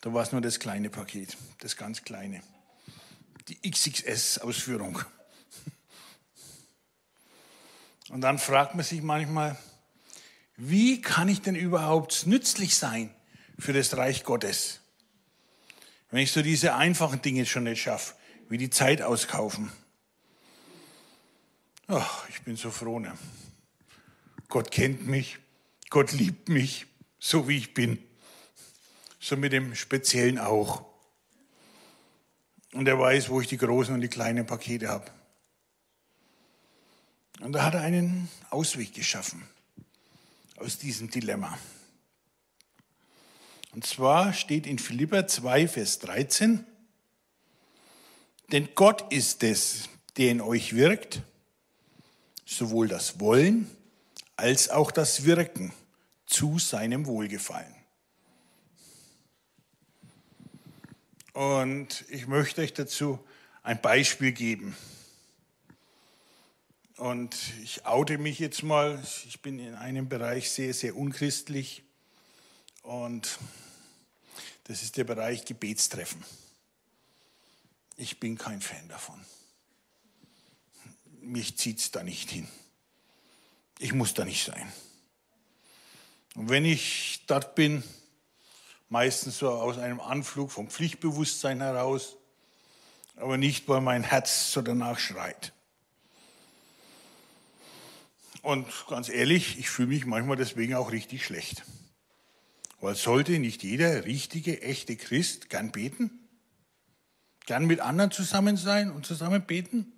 da 0.00 0.14
war 0.14 0.22
es 0.22 0.32
nur 0.32 0.40
das 0.40 0.60
kleine 0.60 0.90
Paket, 0.90 1.36
das 1.58 1.76
ganz 1.76 2.04
kleine. 2.04 2.42
Die 3.48 3.58
XXS-Ausführung. 3.68 5.00
Und 8.10 8.20
dann 8.20 8.38
fragt 8.38 8.74
man 8.74 8.84
sich 8.84 9.02
manchmal, 9.02 9.58
wie 10.56 11.00
kann 11.00 11.28
ich 11.28 11.42
denn 11.42 11.56
überhaupt 11.56 12.26
nützlich 12.26 12.76
sein 12.76 13.14
für 13.58 13.72
das 13.72 13.96
Reich 13.96 14.24
Gottes? 14.24 14.80
Wenn 16.10 16.22
ich 16.22 16.32
so 16.32 16.42
diese 16.42 16.74
einfachen 16.74 17.22
Dinge 17.22 17.44
schon 17.46 17.64
nicht 17.64 17.82
schaffe, 17.82 18.14
wie 18.48 18.58
die 18.58 18.70
Zeit 18.70 19.02
auskaufen. 19.02 19.70
Ach, 21.86 22.28
ich 22.28 22.42
bin 22.42 22.56
so 22.56 22.70
froh. 22.70 22.98
Ne? 22.98 23.12
Gott 24.48 24.70
kennt 24.70 25.06
mich, 25.06 25.38
Gott 25.90 26.12
liebt 26.12 26.48
mich, 26.48 26.86
so 27.18 27.48
wie 27.48 27.58
ich 27.58 27.74
bin 27.74 28.02
so 29.18 29.36
mit 29.36 29.52
dem 29.52 29.74
Speziellen 29.74 30.38
auch. 30.38 30.84
Und 32.72 32.86
er 32.86 32.98
weiß, 32.98 33.28
wo 33.30 33.40
ich 33.40 33.48
die 33.48 33.56
großen 33.56 33.94
und 33.94 34.00
die 34.00 34.08
kleinen 34.08 34.46
Pakete 34.46 34.88
habe. 34.88 35.10
Und 37.40 37.52
da 37.52 37.64
hat 37.64 37.74
er 37.74 37.82
einen 37.82 38.28
Ausweg 38.50 38.94
geschaffen 38.94 39.42
aus 40.56 40.78
diesem 40.78 41.10
Dilemma. 41.10 41.58
Und 43.78 43.86
zwar 43.86 44.32
steht 44.32 44.66
in 44.66 44.80
Philippa 44.80 45.28
2, 45.28 45.68
Vers 45.68 46.00
13, 46.00 46.66
denn 48.50 48.68
Gott 48.74 49.12
ist 49.12 49.44
es, 49.44 49.88
der 50.16 50.32
in 50.32 50.40
euch 50.40 50.74
wirkt, 50.74 51.22
sowohl 52.44 52.88
das 52.88 53.20
Wollen 53.20 53.70
als 54.34 54.68
auch 54.68 54.90
das 54.90 55.24
Wirken 55.26 55.72
zu 56.26 56.58
seinem 56.58 57.06
Wohlgefallen. 57.06 57.72
Und 61.32 62.04
ich 62.08 62.26
möchte 62.26 62.62
euch 62.62 62.74
dazu 62.74 63.20
ein 63.62 63.80
Beispiel 63.80 64.32
geben. 64.32 64.76
Und 66.96 67.36
ich 67.62 67.86
oute 67.86 68.18
mich 68.18 68.40
jetzt 68.40 68.64
mal. 68.64 69.00
Ich 69.28 69.40
bin 69.40 69.60
in 69.60 69.76
einem 69.76 70.08
Bereich 70.08 70.50
sehr, 70.50 70.74
sehr 70.74 70.96
unchristlich. 70.96 71.84
Und 72.82 73.38
das 74.68 74.82
ist 74.82 74.98
der 74.98 75.04
Bereich 75.04 75.44
Gebetstreffen. 75.46 76.22
Ich 77.96 78.20
bin 78.20 78.38
kein 78.38 78.60
Fan 78.60 78.86
davon. 78.88 79.18
Mich 81.20 81.56
zieht 81.56 81.80
es 81.80 81.90
da 81.90 82.04
nicht 82.04 82.30
hin. 82.30 82.46
Ich 83.78 83.92
muss 83.92 84.14
da 84.14 84.24
nicht 84.24 84.44
sein. 84.44 84.72
Und 86.34 86.50
wenn 86.50 86.64
ich 86.64 87.24
dort 87.26 87.54
bin, 87.54 87.82
meistens 88.88 89.38
so 89.38 89.50
aus 89.50 89.78
einem 89.78 90.00
Anflug 90.00 90.52
vom 90.52 90.68
Pflichtbewusstsein 90.68 91.60
heraus, 91.60 92.16
aber 93.16 93.38
nicht, 93.38 93.68
weil 93.68 93.80
mein 93.80 94.04
Herz 94.04 94.52
so 94.52 94.62
danach 94.62 94.98
schreit. 94.98 95.52
Und 98.42 98.66
ganz 98.86 99.08
ehrlich, 99.08 99.58
ich 99.58 99.70
fühle 99.70 99.88
mich 99.88 100.04
manchmal 100.06 100.36
deswegen 100.36 100.74
auch 100.74 100.92
richtig 100.92 101.24
schlecht. 101.24 101.64
Weil 102.80 102.94
sollte 102.94 103.38
nicht 103.38 103.62
jeder 103.62 104.04
richtige, 104.04 104.62
echte 104.62 104.96
Christ 104.96 105.50
gern 105.50 105.72
beten? 105.72 106.10
Gern 107.46 107.66
mit 107.66 107.80
anderen 107.80 108.10
zusammen 108.10 108.56
sein 108.56 108.90
und 108.90 109.06
zusammen 109.06 109.42
beten? 109.42 109.92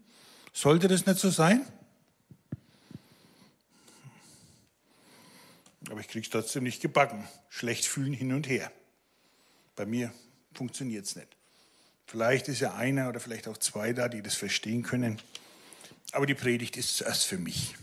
Sollte 0.53 0.89
das 0.89 1.07
nicht 1.07 1.19
so 1.19 1.31
sein? 1.31 1.67
Aber 5.91 6.01
ich 6.01 6.09
kriege 6.09 6.25
es 6.25 6.31
trotzdem 6.31 6.63
nicht 6.63 6.81
gebacken. 6.81 7.27
Schlecht 7.49 7.87
fühlen 7.87 8.13
hin 8.13 8.33
und 8.33 8.49
her. 8.49 8.71
Bei 9.77 9.85
mir 9.85 10.13
funktioniert 10.55 11.07
es 11.07 11.17
nicht. 11.17 11.37
Vielleicht 12.07 12.49
ist 12.49 12.61
ja 12.61 12.75
einer 12.75 13.09
oder 13.09 13.21
vielleicht 13.21 13.49
auch 13.49 13.59
zwei 13.59 13.93
da, 13.93 14.09
die 14.09 14.23
das 14.23 14.35
verstehen 14.35 14.83
können. 14.83 15.21
Aber 16.13 16.27
die 16.27 16.35
Predigt 16.35 16.77
ist 16.77 16.97
zuerst 16.97 17.25
für 17.25 17.39
mich. 17.39 17.75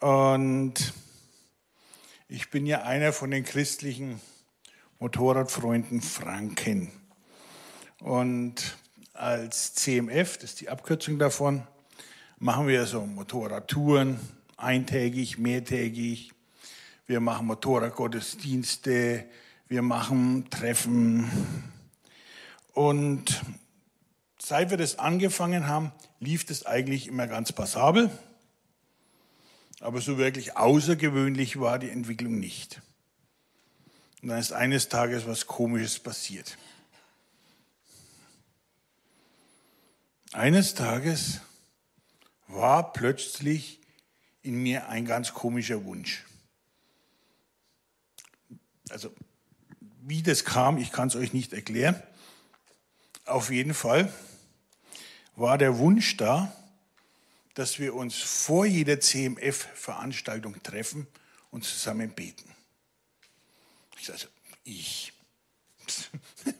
Und 0.00 0.92
ich 2.34 2.50
bin 2.50 2.66
ja 2.66 2.82
einer 2.82 3.12
von 3.12 3.30
den 3.30 3.44
christlichen 3.44 4.20
Motorradfreunden 4.98 6.00
Franken. 6.00 6.90
Und 8.00 8.76
als 9.12 9.74
CMF, 9.74 10.38
das 10.38 10.50
ist 10.50 10.60
die 10.60 10.68
Abkürzung 10.68 11.20
davon, 11.20 11.64
machen 12.40 12.66
wir 12.66 12.86
so 12.86 13.06
Motorradtouren, 13.06 14.18
eintägig, 14.56 15.38
mehrtägig. 15.38 16.32
Wir 17.06 17.20
machen 17.20 17.46
Motorradgottesdienste, 17.46 19.26
wir 19.68 19.82
machen 19.82 20.50
Treffen. 20.50 21.30
Und 22.72 23.44
seit 24.40 24.70
wir 24.70 24.76
das 24.76 24.98
angefangen 24.98 25.68
haben, 25.68 25.92
lief 26.18 26.44
das 26.44 26.66
eigentlich 26.66 27.06
immer 27.06 27.28
ganz 27.28 27.52
passabel. 27.52 28.10
Aber 29.84 30.00
so 30.00 30.16
wirklich 30.16 30.56
außergewöhnlich 30.56 31.60
war 31.60 31.78
die 31.78 31.90
Entwicklung 31.90 32.40
nicht. 32.40 32.80
Und 34.22 34.30
dann 34.30 34.38
ist 34.38 34.50
eines 34.50 34.88
Tages 34.88 35.26
was 35.26 35.46
Komisches 35.46 35.98
passiert. 35.98 36.56
Eines 40.32 40.72
Tages 40.72 41.42
war 42.48 42.94
plötzlich 42.94 43.78
in 44.40 44.54
mir 44.62 44.88
ein 44.88 45.04
ganz 45.04 45.34
komischer 45.34 45.84
Wunsch. 45.84 46.24
Also, 48.88 49.14
wie 50.00 50.22
das 50.22 50.46
kam, 50.46 50.78
ich 50.78 50.92
kann 50.92 51.08
es 51.08 51.14
euch 51.14 51.34
nicht 51.34 51.52
erklären. 51.52 52.02
Auf 53.26 53.50
jeden 53.50 53.74
Fall 53.74 54.10
war 55.36 55.58
der 55.58 55.76
Wunsch 55.76 56.16
da, 56.16 56.56
dass 57.54 57.78
wir 57.78 57.94
uns 57.94 58.16
vor 58.16 58.66
jeder 58.66 59.00
CMF-Veranstaltung 59.00 60.62
treffen 60.62 61.06
und 61.50 61.64
zusammen 61.64 62.10
beten. 62.10 62.50
Ich 63.98 64.06
sage, 64.06 64.18
also, 64.18 64.28
ich. 64.64 65.12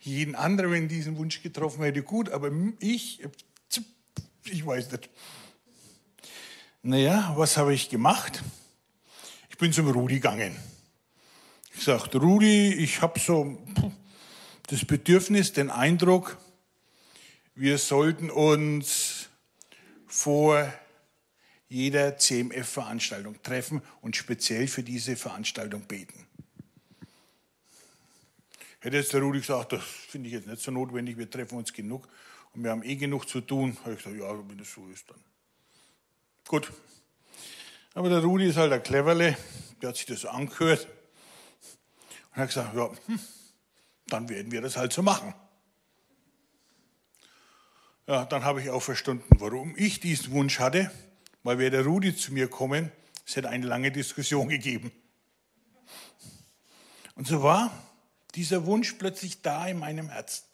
Jeden 0.00 0.34
anderen, 0.34 0.70
wenn 0.70 0.88
diesen 0.88 1.16
Wunsch 1.16 1.42
getroffen 1.42 1.82
hätte, 1.82 2.02
gut, 2.02 2.28
aber 2.28 2.50
ich, 2.78 3.22
ich 4.44 4.66
weiß 4.66 4.92
nicht. 4.92 5.08
Naja, 6.82 7.32
was 7.36 7.56
habe 7.56 7.72
ich 7.72 7.88
gemacht? 7.88 8.42
Ich 9.48 9.56
bin 9.56 9.72
zum 9.72 9.88
Rudi 9.88 10.16
gegangen. 10.16 10.54
Ich 11.74 11.84
sagte, 11.84 12.18
Rudi, 12.18 12.74
ich 12.74 13.00
habe 13.00 13.18
so 13.18 13.58
das 14.66 14.84
Bedürfnis, 14.84 15.52
den 15.52 15.70
Eindruck, 15.70 16.36
wir 17.54 17.78
sollten 17.78 18.30
uns 18.30 19.13
vor 20.14 20.72
jeder 21.68 22.16
CMF-Veranstaltung 22.16 23.42
treffen 23.42 23.82
und 24.00 24.14
speziell 24.14 24.68
für 24.68 24.84
diese 24.84 25.16
Veranstaltung 25.16 25.82
beten. 25.82 26.24
Hätte 28.78 28.96
jetzt 28.96 29.12
der 29.12 29.22
Rudi 29.22 29.40
gesagt, 29.40 29.72
das 29.72 29.82
finde 29.82 30.28
ich 30.28 30.34
jetzt 30.34 30.46
nicht 30.46 30.62
so 30.62 30.70
notwendig, 30.70 31.18
wir 31.18 31.28
treffen 31.28 31.58
uns 31.58 31.72
genug 31.72 32.08
und 32.52 32.62
wir 32.62 32.70
haben 32.70 32.84
eh 32.84 32.94
genug 32.94 33.28
zu 33.28 33.40
tun, 33.40 33.76
habe 33.80 33.94
ich 33.94 34.04
gesagt, 34.04 34.16
ja, 34.16 34.48
wenn 34.48 34.56
das 34.56 34.72
so 34.72 34.86
ist, 34.86 35.10
dann 35.10 35.18
Gut. 36.46 36.70
Aber 37.94 38.08
der 38.08 38.20
Rudi 38.20 38.46
ist 38.46 38.56
halt 38.56 38.72
ein 38.72 38.82
Cleverle, 38.82 39.36
der 39.82 39.88
hat 39.88 39.96
sich 39.96 40.06
das 40.06 40.26
angehört 40.26 40.86
und 42.30 42.36
hat 42.36 42.48
gesagt, 42.48 42.76
ja, 42.76 42.88
hm, 43.06 43.18
dann 44.06 44.28
werden 44.28 44.52
wir 44.52 44.60
das 44.60 44.76
halt 44.76 44.92
so 44.92 45.02
machen. 45.02 45.34
Ja, 48.06 48.26
dann 48.26 48.44
habe 48.44 48.60
ich 48.60 48.68
auch 48.68 48.82
verstanden, 48.82 49.24
warum 49.38 49.74
ich 49.76 49.98
diesen 49.98 50.32
Wunsch 50.32 50.58
hatte, 50.58 50.90
weil 51.42 51.58
wäre 51.58 51.70
der 51.70 51.84
Rudi 51.84 52.14
zu 52.14 52.32
mir 52.32 52.48
kommen, 52.48 52.92
es 53.26 53.36
hätte 53.36 53.48
eine 53.48 53.66
lange 53.66 53.90
Diskussion 53.90 54.48
gegeben. 54.48 54.92
Und 57.14 57.26
so 57.26 57.42
war 57.42 57.70
dieser 58.34 58.66
Wunsch 58.66 58.94
plötzlich 58.94 59.40
da 59.40 59.66
in 59.66 59.78
meinem 59.78 60.10
Herzen. 60.10 60.44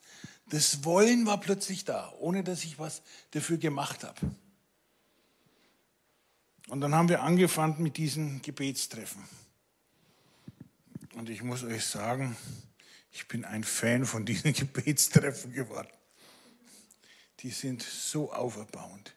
Das 0.51 0.85
Wollen 0.85 1.27
war 1.27 1.41
plötzlich 1.41 1.85
da, 1.85 2.13
ohne 2.19 2.45
dass 2.45 2.65
ich 2.65 2.79
was 2.79 3.03
dafür 3.33 3.57
gemacht 3.57 4.05
habe. 4.05 4.21
Und 6.69 6.81
dann 6.81 6.95
haben 6.95 7.09
wir 7.09 7.23
angefangen 7.23 7.83
mit 7.83 7.97
diesen 7.97 8.43
Gebetstreffen. 8.43 9.25
Und 11.15 11.29
ich 11.29 11.43
muss 11.43 11.65
euch 11.65 11.85
sagen, 11.85 12.37
ich 13.11 13.27
bin 13.27 13.45
ein 13.45 13.65
Fan 13.65 14.07
von 14.07 14.25
diesen 14.25 14.53
Gebetstreffen 14.55 15.53
geworden. 15.53 15.89
Die 17.43 17.51
sind 17.51 17.83
so 17.83 18.33
auferbauend. 18.33 19.15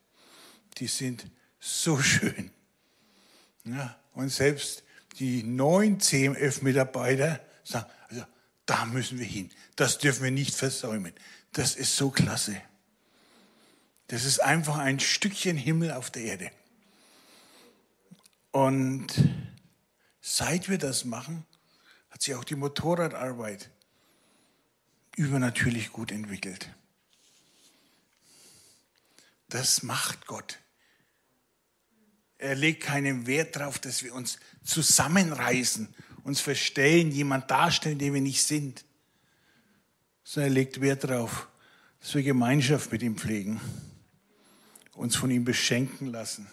Die 0.78 0.88
sind 0.88 1.26
so 1.60 2.00
schön. 2.02 2.52
Ja, 3.66 3.98
und 4.14 4.30
selbst 4.30 4.84
die 5.20 5.44
neuen 5.44 6.00
CMF-Mitarbeiter 6.00 7.40
sagen, 7.64 7.90
also 8.10 8.26
da 8.66 8.86
müssen 8.86 9.20
wir 9.20 9.26
hin. 9.26 9.50
Das 9.76 9.98
dürfen 9.98 10.24
wir 10.24 10.32
nicht 10.32 10.56
versäumen. 10.56 11.14
Das 11.54 11.76
ist 11.76 11.96
so 11.96 12.10
klasse. 12.10 12.60
Das 14.08 14.26
ist 14.26 14.40
einfach 14.40 14.78
ein 14.78 15.00
Stückchen 15.00 15.58
Himmel 15.58 15.92
auf 15.92 16.12
der 16.12 16.24
Erde. 16.24 16.52
Und 18.52 19.08
seit 20.22 20.70
wir 20.70 20.78
das 20.78 21.06
machen, 21.06 21.46
hat 22.10 22.22
sich 22.22 22.36
auch 22.36 22.44
die 22.44 22.56
Motorradarbeit 22.56 23.70
übernatürlich 25.16 25.92
gut 25.92 26.12
entwickelt. 26.12 26.70
Das 29.54 29.84
macht 29.84 30.26
Gott. 30.26 30.60
Er 32.38 32.56
legt 32.56 32.84
keinen 32.84 33.28
Wert 33.28 33.56
darauf, 33.56 33.80
dass 33.80 34.04
wir 34.04 34.14
uns 34.14 34.38
zusammenreißen, 34.64 35.94
uns 36.24 36.42
verstellen, 36.42 37.12
jemand 37.12 37.50
darstellen, 37.50 38.00
den 38.00 38.14
wir 38.14 38.22
nicht 38.22 38.44
sind, 38.44 38.84
sondern 40.24 40.52
er 40.52 40.56
legt 40.56 40.82
Wert 40.82 41.04
darauf, 41.04 41.48
dass 42.00 42.16
wir 42.16 42.24
Gemeinschaft 42.24 42.92
mit 42.92 43.02
ihm 43.04 43.18
pflegen, 43.18 43.62
uns 44.94 45.16
von 45.16 45.32
ihm 45.32 45.46
beschenken 45.46 46.08
lassen 46.08 46.48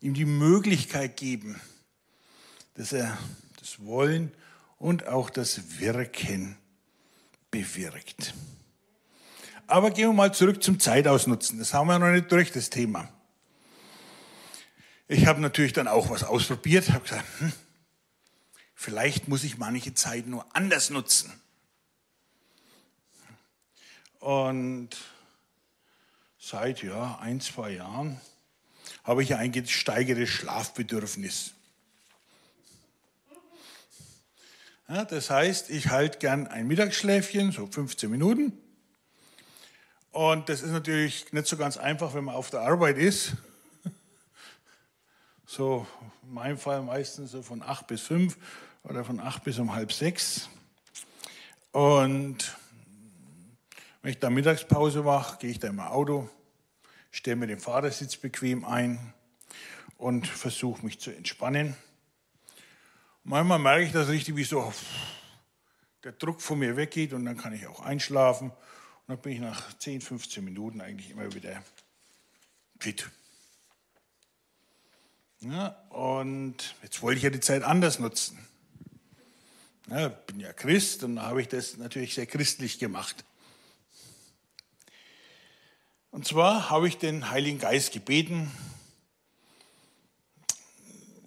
ihm 0.00 0.14
die 0.14 0.24
Möglichkeit 0.24 1.16
geben, 1.16 1.60
dass 2.74 2.92
er 2.92 3.18
das 3.58 3.84
Wollen 3.84 4.32
und 4.78 5.06
auch 5.06 5.30
das 5.30 5.80
Wirken 5.80 6.56
bewirkt. 7.50 8.34
Aber 9.68 9.90
gehen 9.90 10.08
wir 10.08 10.14
mal 10.14 10.32
zurück 10.32 10.62
zum 10.62 10.80
Zeitausnutzen. 10.80 11.58
Das 11.58 11.74
haben 11.74 11.88
wir 11.88 11.98
noch 11.98 12.10
nicht 12.10 12.32
durch, 12.32 12.50
das 12.52 12.70
Thema. 12.70 13.06
Ich 15.08 15.26
habe 15.26 15.42
natürlich 15.42 15.74
dann 15.74 15.88
auch 15.88 16.08
was 16.08 16.24
ausprobiert, 16.24 16.90
habe 16.90 17.04
gesagt, 17.04 17.26
hm, 17.38 17.52
vielleicht 18.74 19.28
muss 19.28 19.44
ich 19.44 19.58
manche 19.58 19.92
Zeit 19.92 20.26
nur 20.26 20.46
anders 20.56 20.88
nutzen. 20.88 21.38
Und 24.20 24.96
seit 26.38 26.82
ja, 26.82 27.18
ein, 27.20 27.42
zwei 27.42 27.72
Jahren 27.72 28.18
habe 29.04 29.22
ich 29.22 29.34
ein 29.34 29.52
gesteigertes 29.52 30.30
Schlafbedürfnis. 30.30 31.52
Ja, 34.88 35.04
das 35.04 35.28
heißt, 35.28 35.68
ich 35.68 35.88
halte 35.88 36.18
gern 36.18 36.46
ein 36.46 36.66
Mittagsschläfchen, 36.66 37.52
so 37.52 37.66
15 37.66 38.10
Minuten. 38.10 38.54
Und 40.18 40.48
das 40.48 40.62
ist 40.62 40.72
natürlich 40.72 41.32
nicht 41.32 41.46
so 41.46 41.56
ganz 41.56 41.76
einfach, 41.76 42.12
wenn 42.12 42.24
man 42.24 42.34
auf 42.34 42.50
der 42.50 42.62
Arbeit 42.62 42.98
ist. 42.98 43.34
So 45.46 45.86
in 46.24 46.34
meinem 46.34 46.58
Fall 46.58 46.82
meistens 46.82 47.30
so 47.30 47.40
von 47.40 47.62
8 47.62 47.86
bis 47.86 48.00
5 48.02 48.36
oder 48.82 49.04
von 49.04 49.20
8 49.20 49.44
bis 49.44 49.60
um 49.60 49.72
halb 49.72 49.92
6. 49.92 50.48
Und 51.70 52.56
wenn 54.02 54.10
ich 54.10 54.18
da 54.18 54.28
Mittagspause 54.28 55.04
mache, 55.04 55.38
gehe 55.38 55.50
ich 55.50 55.60
da 55.60 55.68
im 55.68 55.78
Auto, 55.78 56.28
stelle 57.12 57.36
mir 57.36 57.46
den 57.46 57.60
Fahrersitz 57.60 58.16
bequem 58.16 58.64
ein 58.64 59.14
und 59.98 60.26
versuche 60.26 60.84
mich 60.84 60.98
zu 60.98 61.12
entspannen. 61.12 61.76
Manchmal 63.22 63.60
merke 63.60 63.84
ich 63.84 63.92
das 63.92 64.08
richtig, 64.08 64.34
wie 64.34 64.42
so 64.42 64.72
der 66.02 66.10
Druck 66.10 66.42
von 66.42 66.58
mir 66.58 66.76
weggeht 66.76 67.12
und 67.12 67.24
dann 67.24 67.36
kann 67.36 67.52
ich 67.52 67.68
auch 67.68 67.82
einschlafen. 67.82 68.50
Und 69.08 69.14
dann 69.14 69.22
bin 69.22 69.32
ich 69.32 69.40
nach 69.40 69.76
10, 69.78 70.02
15 70.02 70.44
Minuten 70.44 70.82
eigentlich 70.82 71.10
immer 71.10 71.32
wieder 71.32 71.62
fit. 72.78 73.08
Ja, 75.40 75.68
und 75.88 76.74
jetzt 76.82 77.00
wollte 77.00 77.16
ich 77.16 77.24
ja 77.24 77.30
die 77.30 77.40
Zeit 77.40 77.62
anders 77.62 77.98
nutzen. 77.98 78.38
Ja, 79.88 80.08
bin 80.08 80.40
ja 80.40 80.52
Christ 80.52 81.04
und 81.04 81.22
habe 81.22 81.40
ich 81.40 81.48
das 81.48 81.78
natürlich 81.78 82.14
sehr 82.14 82.26
christlich 82.26 82.78
gemacht. 82.78 83.24
Und 86.10 86.26
zwar 86.26 86.68
habe 86.68 86.86
ich 86.86 86.98
den 86.98 87.30
Heiligen 87.30 87.60
Geist 87.60 87.92
gebeten, 87.92 88.50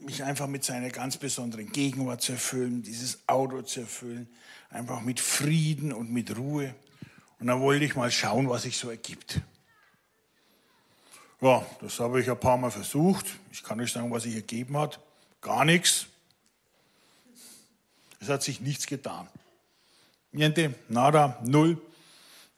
mich 0.01 0.23
einfach 0.23 0.45
mit 0.45 0.63
seiner 0.63 0.91
ganz 0.91 1.17
besonderen 1.17 1.71
Gegenwart 1.71 2.21
zu 2.21 2.33
erfüllen, 2.33 2.83
dieses 2.83 3.27
Auto 3.27 3.63
zu 3.63 3.79
erfüllen, 3.79 4.29
einfach 4.69 5.01
mit 5.01 5.19
Frieden 5.19 5.91
und 5.91 6.11
mit 6.11 6.37
Ruhe. 6.37 6.75
Und 7.41 7.47
dann 7.47 7.59
wollte 7.59 7.83
ich 7.83 7.95
mal 7.95 8.11
schauen, 8.11 8.47
was 8.49 8.61
sich 8.61 8.77
so 8.77 8.91
ergibt. 8.91 9.41
Ja, 11.41 11.65
das 11.81 11.99
habe 11.99 12.21
ich 12.21 12.29
ein 12.29 12.39
paar 12.39 12.55
Mal 12.55 12.69
versucht. 12.69 13.25
Ich 13.51 13.63
kann 13.63 13.79
nicht 13.79 13.91
sagen, 13.91 14.11
was 14.11 14.23
sich 14.23 14.35
ergeben 14.35 14.77
hat. 14.77 14.99
Gar 15.41 15.65
nichts. 15.65 16.05
Es 18.19 18.29
hat 18.29 18.43
sich 18.43 18.61
nichts 18.61 18.85
getan. 18.85 19.27
Niente, 20.31 20.75
nada, 20.87 21.41
null. 21.43 21.81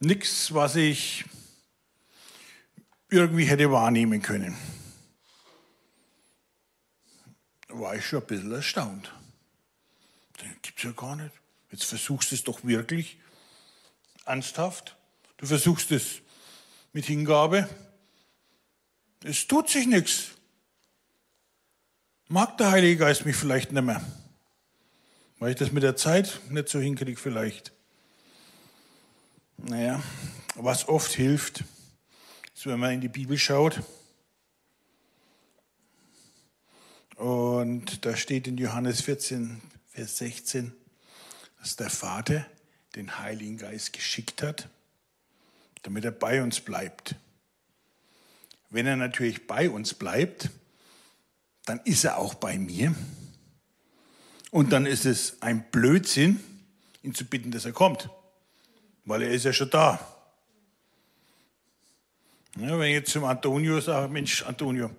Nichts, 0.02 0.54
was 0.54 0.76
ich 0.76 1.24
irgendwie 3.08 3.46
hätte 3.46 3.72
wahrnehmen 3.72 4.22
können. 4.22 4.58
Da 7.70 7.80
war 7.80 7.96
ich 7.96 8.06
schon 8.06 8.20
ein 8.20 8.28
bisschen 8.28 8.52
erstaunt. 8.52 9.14
Gibt 10.62 10.78
es 10.78 10.84
ja 10.84 10.92
gar 10.92 11.16
nicht. 11.16 11.32
Jetzt 11.72 11.86
versuchst 11.86 12.32
du 12.32 12.36
es 12.36 12.44
doch 12.44 12.66
wirklich 12.66 13.18
ernsthaft. 14.26 14.96
Du 15.38 15.46
versuchst 15.46 15.92
es 15.92 16.22
mit 16.94 17.06
Hingabe. 17.06 17.68
Es 19.24 19.48
tut 19.48 19.70
sich 19.70 19.88
nichts. 19.88 20.32
Mag 22.28 22.58
der 22.58 22.72
Heilige 22.72 22.98
Geist 22.98 23.26
mich 23.26 23.36
vielleicht 23.36 23.72
nicht 23.72 23.84
mehr. 23.84 24.04
Weil 25.40 25.52
ich 25.52 25.58
das 25.58 25.72
mit 25.72 25.84
der 25.84 25.96
Zeit 25.96 26.40
nicht 26.50 26.70
so 26.70 26.80
hinkriege 26.80 27.20
vielleicht. 27.20 27.74
Naja, 29.58 30.02
was 30.56 30.88
oft 30.88 31.12
hilft, 31.14 31.64
ist, 32.54 32.66
wenn 32.66 32.80
man 32.80 32.94
in 32.94 33.02
die 33.02 33.08
Bibel 33.08 33.38
schaut. 33.38 33.82
Und 37.16 38.06
da 38.06 38.16
steht 38.16 38.48
in 38.48 38.58
Johannes 38.58 39.02
14, 39.02 39.62
Vers 39.92 40.18
16, 40.18 40.74
dass 41.60 41.76
der 41.76 41.90
Vater 41.90 42.46
den 42.96 43.20
Heiligen 43.20 43.58
Geist 43.58 43.94
geschickt 43.94 44.42
hat, 44.42 44.70
damit 45.84 46.06
er 46.06 46.12
bei 46.12 46.42
uns 46.42 46.60
bleibt. 46.60 47.16
Wenn 48.70 48.88
er 48.88 48.96
natürlich 48.96 49.48
bei 49.48 49.70
uns 49.70 49.94
bleibt, 49.94 50.50
dann 51.66 51.80
ist 51.86 52.04
er 52.04 52.18
auch 52.18 52.34
bei 52.34 52.58
mir. 52.58 52.94
Und 54.52 54.72
dann 54.72 54.86
ist 54.86 55.06
es 55.06 55.42
ein 55.42 55.64
Blödsinn, 55.72 56.40
ihn 57.02 57.16
zu 57.16 57.26
bitten, 57.26 57.52
dass 57.52 57.66
er 57.66 57.72
kommt, 57.72 58.10
weil 59.06 59.24
er 59.24 59.32
ist 59.32 59.46
ja 59.46 59.54
schon 59.54 59.70
da. 59.70 60.00
Ja, 62.58 62.78
wenn 62.78 62.90
ich 62.90 62.94
jetzt 62.94 63.12
zum 63.12 63.24
Antonio 63.24 63.82
sage, 63.82 64.12
Mensch, 64.14 64.44
Antonio, 64.44 64.92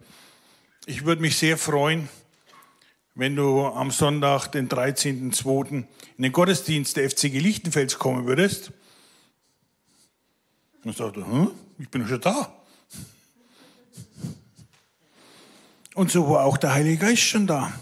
ich 0.87 1.05
würde 1.05 1.23
mich 1.23 1.37
sehr 1.37 1.57
freuen, 1.57 2.09
wenn 3.15 3.37
du 3.37 3.65
am 3.67 3.91
Sonntag, 3.91 4.49
den 4.49 4.69
13.02. 4.69 5.69
in 5.69 5.87
den 6.19 6.33
Gottesdienst 6.33 6.97
der 6.97 7.09
FCG 7.09 7.39
Lichtenfels 7.39 7.99
kommen 7.99 8.27
würdest. 8.27 8.73
Dann 10.83 10.93
sagt 10.93 11.17
er, 11.17 11.27
hm, 11.27 11.51
ich 11.79 11.89
bin 11.89 12.07
schon 12.07 12.21
da. 12.21 12.53
Und 15.95 16.11
so 16.11 16.29
war 16.29 16.45
auch 16.45 16.57
der 16.57 16.75
Heilige 16.75 17.07
Geist 17.07 17.23
schon 17.23 17.47
da. 17.47 17.73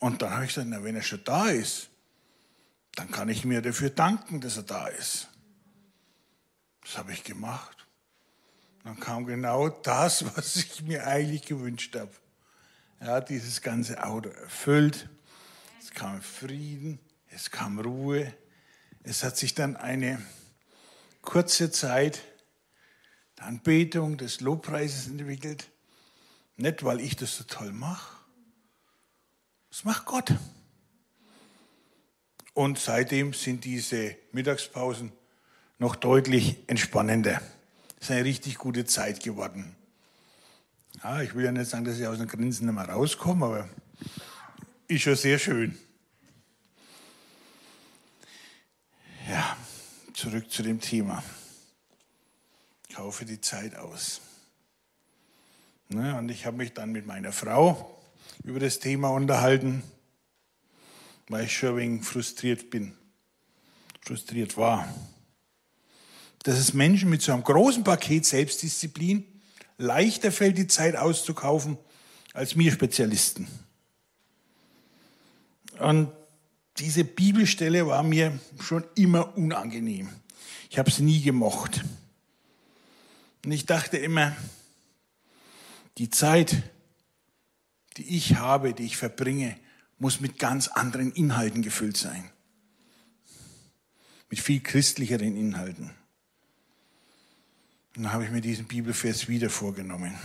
Und 0.00 0.22
dann 0.22 0.30
habe 0.30 0.44
ich 0.44 0.50
gesagt, 0.54 0.68
na, 0.70 0.84
wenn 0.84 0.94
er 0.94 1.02
schon 1.02 1.24
da 1.24 1.48
ist, 1.48 1.88
dann 2.94 3.10
kann 3.10 3.28
ich 3.28 3.44
mir 3.44 3.62
dafür 3.62 3.90
danken, 3.90 4.40
dass 4.40 4.58
er 4.58 4.64
da 4.64 4.86
ist. 4.86 5.28
Das 6.82 6.98
habe 6.98 7.12
ich 7.12 7.24
gemacht. 7.24 7.86
Dann 8.84 9.00
kam 9.00 9.24
genau 9.26 9.68
das, 9.70 10.24
was 10.36 10.56
ich 10.56 10.82
mir 10.82 11.06
eigentlich 11.06 11.42
gewünscht 11.42 11.96
habe. 11.96 12.12
Hat 13.00 13.28
dieses 13.28 13.62
ganze 13.62 14.02
Auto 14.04 14.28
erfüllt. 14.28 15.08
Es 15.80 15.90
kam 15.90 16.20
Frieden, 16.20 16.98
es 17.30 17.50
kam 17.50 17.78
Ruhe. 17.78 18.34
Es 19.02 19.22
hat 19.22 19.36
sich 19.36 19.54
dann 19.54 19.76
eine 19.76 20.20
kurze 21.22 21.70
Zeit 21.70 22.20
der 23.38 23.46
Anbetung, 23.46 24.16
des 24.18 24.40
Lobpreises 24.40 25.06
entwickelt. 25.06 25.70
Nicht, 26.56 26.82
weil 26.84 27.00
ich 27.00 27.14
das 27.14 27.36
so 27.36 27.44
toll 27.44 27.72
mache. 27.72 28.16
Das 29.70 29.84
macht 29.84 30.06
Gott. 30.06 30.34
Und 32.52 32.78
seitdem 32.80 33.32
sind 33.32 33.64
diese 33.64 34.16
Mittagspausen 34.32 35.12
noch 35.78 35.94
deutlich 35.94 36.56
entspannender. 36.66 37.40
Das 37.98 38.08
ist 38.08 38.10
eine 38.10 38.24
richtig 38.24 38.58
gute 38.58 38.84
Zeit 38.84 39.22
geworden. 39.22 39.76
Ja, 41.02 41.22
ich 41.22 41.34
will 41.34 41.44
ja 41.44 41.52
nicht 41.52 41.70
sagen, 41.70 41.84
dass 41.84 41.98
ich 41.98 42.06
aus 42.06 42.18
den 42.18 42.26
Grinsen 42.26 42.66
nicht 42.66 42.74
mehr 42.74 42.88
rauskomme, 42.88 43.46
aber 43.46 43.68
ist 44.88 45.02
schon 45.02 45.14
sehr 45.14 45.38
schön. 45.38 45.78
Ja, 49.28 49.56
zurück 50.12 50.50
zu 50.50 50.62
dem 50.62 50.80
Thema. 50.80 51.22
Kaufe 52.92 53.24
die 53.24 53.40
Zeit 53.40 53.76
aus. 53.76 54.20
Ne, 55.88 56.16
und 56.18 56.30
ich 56.30 56.46
habe 56.46 56.56
mich 56.56 56.72
dann 56.72 56.90
mit 56.90 57.06
meiner 57.06 57.32
Frau 57.32 58.02
über 58.42 58.58
das 58.58 58.80
Thema 58.80 59.10
unterhalten, 59.10 59.84
weil 61.28 61.44
ich 61.44 61.56
schon 61.56 61.70
ein 61.70 61.76
wenig 61.76 62.04
frustriert 62.04 62.70
bin, 62.70 62.96
frustriert 64.00 64.56
war. 64.56 64.92
Dass 66.42 66.58
es 66.58 66.74
Menschen 66.74 67.08
mit 67.08 67.22
so 67.22 67.32
einem 67.32 67.44
großen 67.44 67.84
Paket 67.84 68.26
Selbstdisziplin 68.26 69.24
leichter 69.78 70.30
fällt, 70.30 70.58
die 70.58 70.66
Zeit 70.66 70.96
auszukaufen, 70.96 71.78
als 72.34 72.54
mir 72.54 72.70
Spezialisten. 72.70 73.48
Und 75.78 76.12
diese 76.76 77.04
Bibelstelle 77.04 77.86
war 77.86 78.02
mir 78.02 78.38
schon 78.60 78.84
immer 78.94 79.36
unangenehm. 79.36 80.08
Ich 80.70 80.78
habe 80.78 80.90
sie 80.90 81.02
nie 81.02 81.22
gemocht. 81.22 81.84
Und 83.44 83.52
ich 83.52 83.66
dachte 83.66 83.96
immer, 83.96 84.36
die 85.96 86.10
Zeit, 86.10 86.62
die 87.96 88.16
ich 88.16 88.36
habe, 88.36 88.74
die 88.74 88.84
ich 88.84 88.96
verbringe, 88.96 89.56
muss 89.98 90.20
mit 90.20 90.38
ganz 90.38 90.68
anderen 90.68 91.12
Inhalten 91.12 91.62
gefüllt 91.62 91.96
sein. 91.96 92.30
Mit 94.30 94.40
viel 94.40 94.60
christlicheren 94.60 95.36
Inhalten. 95.36 95.90
Und 97.98 98.04
dann 98.04 98.12
habe 98.14 98.24
ich 98.24 98.30
mir 98.30 98.40
diesen 98.40 98.66
Bibelvers 98.66 99.28
wieder 99.28 99.50
vorgenommen. 99.50 100.16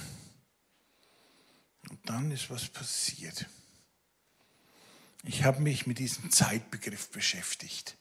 Und 1.89 1.99
dann 2.05 2.31
ist 2.31 2.49
was 2.49 2.69
passiert. 2.69 3.47
Ich 5.23 5.43
habe 5.43 5.61
mich 5.61 5.85
mit 5.85 5.99
diesem 5.99 6.31
Zeitbegriff 6.31 7.09
beschäftigt. 7.09 7.97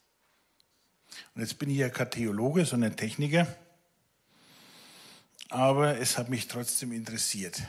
Und 1.35 1.40
jetzt 1.42 1.58
bin 1.58 1.70
ich 1.70 1.78
ja 1.78 1.88
kein 1.88 2.08
Theologe, 2.08 2.64
sondern 2.64 2.96
Techniker 2.96 3.48
aber 5.52 5.98
es 5.98 6.16
hat 6.16 6.30
mich 6.30 6.48
trotzdem 6.48 6.92
interessiert. 6.92 7.62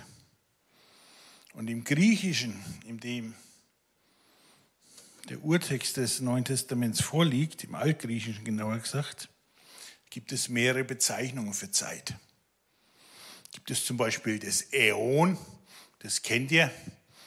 Und 1.53 1.69
im 1.69 1.83
Griechischen, 1.83 2.63
in 2.87 2.99
dem 2.99 3.35
der 5.27 5.43
Urtext 5.43 5.97
des 5.97 6.21
Neuen 6.21 6.45
Testaments 6.45 7.01
vorliegt, 7.01 7.63
im 7.65 7.75
Altgriechischen 7.75 8.45
genauer 8.45 8.79
gesagt, 8.79 9.29
gibt 10.13 10.31
es 10.31 10.47
mehrere 10.47 10.83
Bezeichnungen 10.83 11.55
für 11.55 11.71
Zeit. 11.71 12.13
Gibt 13.51 13.71
es 13.71 13.83
zum 13.83 13.97
Beispiel 13.97 14.37
das 14.37 14.71
Äon, 14.71 15.39
das 15.97 16.21
kennt 16.21 16.51
ihr, 16.51 16.69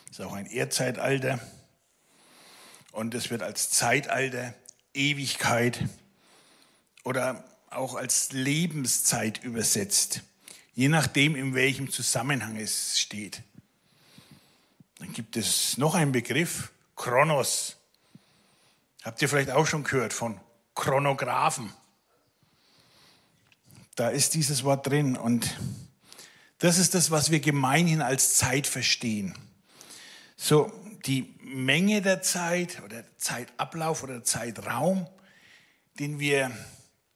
ist 0.08 0.20
auch 0.20 0.34
ein 0.34 0.46
Erdzeitalter. 0.46 1.40
Und 2.92 3.12
es 3.14 3.28
wird 3.28 3.42
als 3.42 3.70
Zeitalter, 3.70 4.54
Ewigkeit 4.94 5.84
oder 7.02 7.42
auch 7.70 7.96
als 7.96 8.30
Lebenszeit 8.30 9.42
übersetzt, 9.42 10.22
je 10.76 10.88
nachdem, 10.88 11.34
in 11.34 11.56
welchem 11.56 11.90
Zusammenhang 11.90 12.56
es 12.56 13.00
steht. 13.00 13.42
Dann 15.00 15.12
gibt 15.12 15.36
es 15.36 15.76
noch 15.76 15.96
einen 15.96 16.12
Begriff, 16.12 16.70
Chronos. 16.94 17.78
Habt 19.02 19.20
ihr 19.22 19.28
vielleicht 19.28 19.50
auch 19.50 19.66
schon 19.66 19.82
gehört 19.82 20.12
von 20.12 20.40
Chronographen? 20.76 21.72
Da 23.96 24.10
ist 24.10 24.34
dieses 24.34 24.62
Wort 24.62 24.86
drin 24.86 25.16
und 25.16 25.56
das 26.58 26.76
ist 26.76 26.94
das, 26.94 27.10
was 27.10 27.30
wir 27.30 27.40
gemeinhin 27.40 28.02
als 28.02 28.34
Zeit 28.34 28.66
verstehen. 28.66 29.34
So 30.36 30.70
die 31.06 31.34
Menge 31.40 32.02
der 32.02 32.20
Zeit 32.20 32.82
oder 32.84 33.04
Zeitablauf 33.16 34.02
oder 34.02 34.22
Zeitraum, 34.22 35.06
den 35.98 36.18
wir 36.18 36.50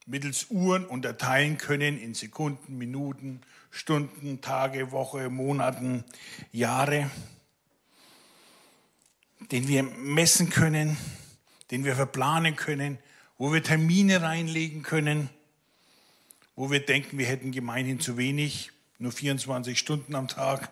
mittels 0.07 0.47
Uhren 0.49 0.87
unterteilen 0.87 1.59
können 1.59 1.99
in 1.99 2.14
Sekunden, 2.14 2.79
Minuten, 2.79 3.43
Stunden, 3.71 4.40
Tage, 4.40 4.90
Woche, 4.90 5.29
Monaten, 5.29 6.05
Jahre, 6.51 7.11
den 9.53 9.69
wir 9.69 9.83
messen 9.83 10.49
können, 10.49 10.97
den 11.71 11.85
wir 11.85 11.95
verplanen 11.95 12.57
können, 12.57 12.99
wo 13.37 13.53
wir 13.53 13.62
Termine 13.62 14.23
reinlegen 14.23 14.83
können, 14.83 15.29
wo 16.57 16.71
wir 16.71 16.85
denken, 16.85 17.19
wir 17.19 17.27
hätten 17.27 17.53
gemeinhin 17.53 18.01
zu 18.01 18.17
wenig, 18.17 18.71
nur 18.99 19.13
24 19.13 19.79
Stunden 19.79 20.15
am 20.15 20.29
Tag. 20.29 20.71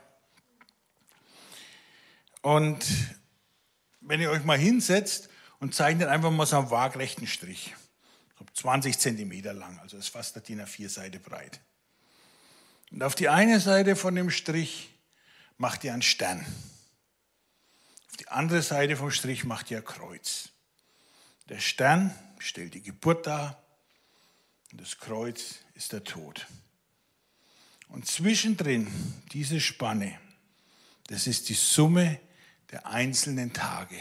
Und 2.43 2.85
wenn 4.01 4.21
ihr 4.21 4.31
euch 4.31 4.45
mal 4.45 4.59
hinsetzt 4.59 5.29
und 5.61 5.75
zeichnet 5.75 6.09
einfach 6.09 6.31
mal 6.31 6.47
so 6.47 6.59
einen 6.59 6.71
waagrechten 6.71 7.27
Strich, 7.27 7.75
so 8.38 8.45
20 8.53 8.99
Zentimeter 8.99 9.53
lang, 9.53 9.79
also 9.81 9.97
ist 9.97 10.09
fast 10.09 10.35
der 10.37 10.43
DIN 10.43 10.61
A4-Seite 10.61 11.19
breit. 11.19 11.61
Und 12.91 13.03
auf 13.03 13.14
die 13.14 13.29
eine 13.29 13.61
Seite 13.61 13.97
von 13.97 14.14
dem 14.14 14.31
Strich 14.31 14.95
macht 15.57 15.85
ihr 15.85 15.93
einen 15.93 16.03
Stern. 16.03 16.45
Auf 18.09 18.17
die 18.17 18.29
andere 18.29 18.62
Seite 18.62 18.97
vom 18.97 19.11
Strich 19.11 19.45
macht 19.45 19.71
ihr 19.71 19.79
ein 19.79 19.85
Kreuz. 19.85 20.51
Der 21.49 21.61
Stern 21.61 22.14
stellt 22.38 22.75
die 22.75 22.83
Geburt 22.83 23.27
dar 23.27 23.62
das 24.72 24.98
Kreuz 24.98 25.57
ist 25.74 25.92
der 25.92 26.04
Tod. 26.04 26.46
Und 27.88 28.07
zwischendrin, 28.07 28.87
diese 29.33 29.61
Spanne, 29.61 30.18
das 31.07 31.26
ist 31.26 31.48
die 31.48 31.54
Summe 31.54 32.20
der 32.70 32.87
einzelnen 32.87 33.52
Tage. 33.52 33.98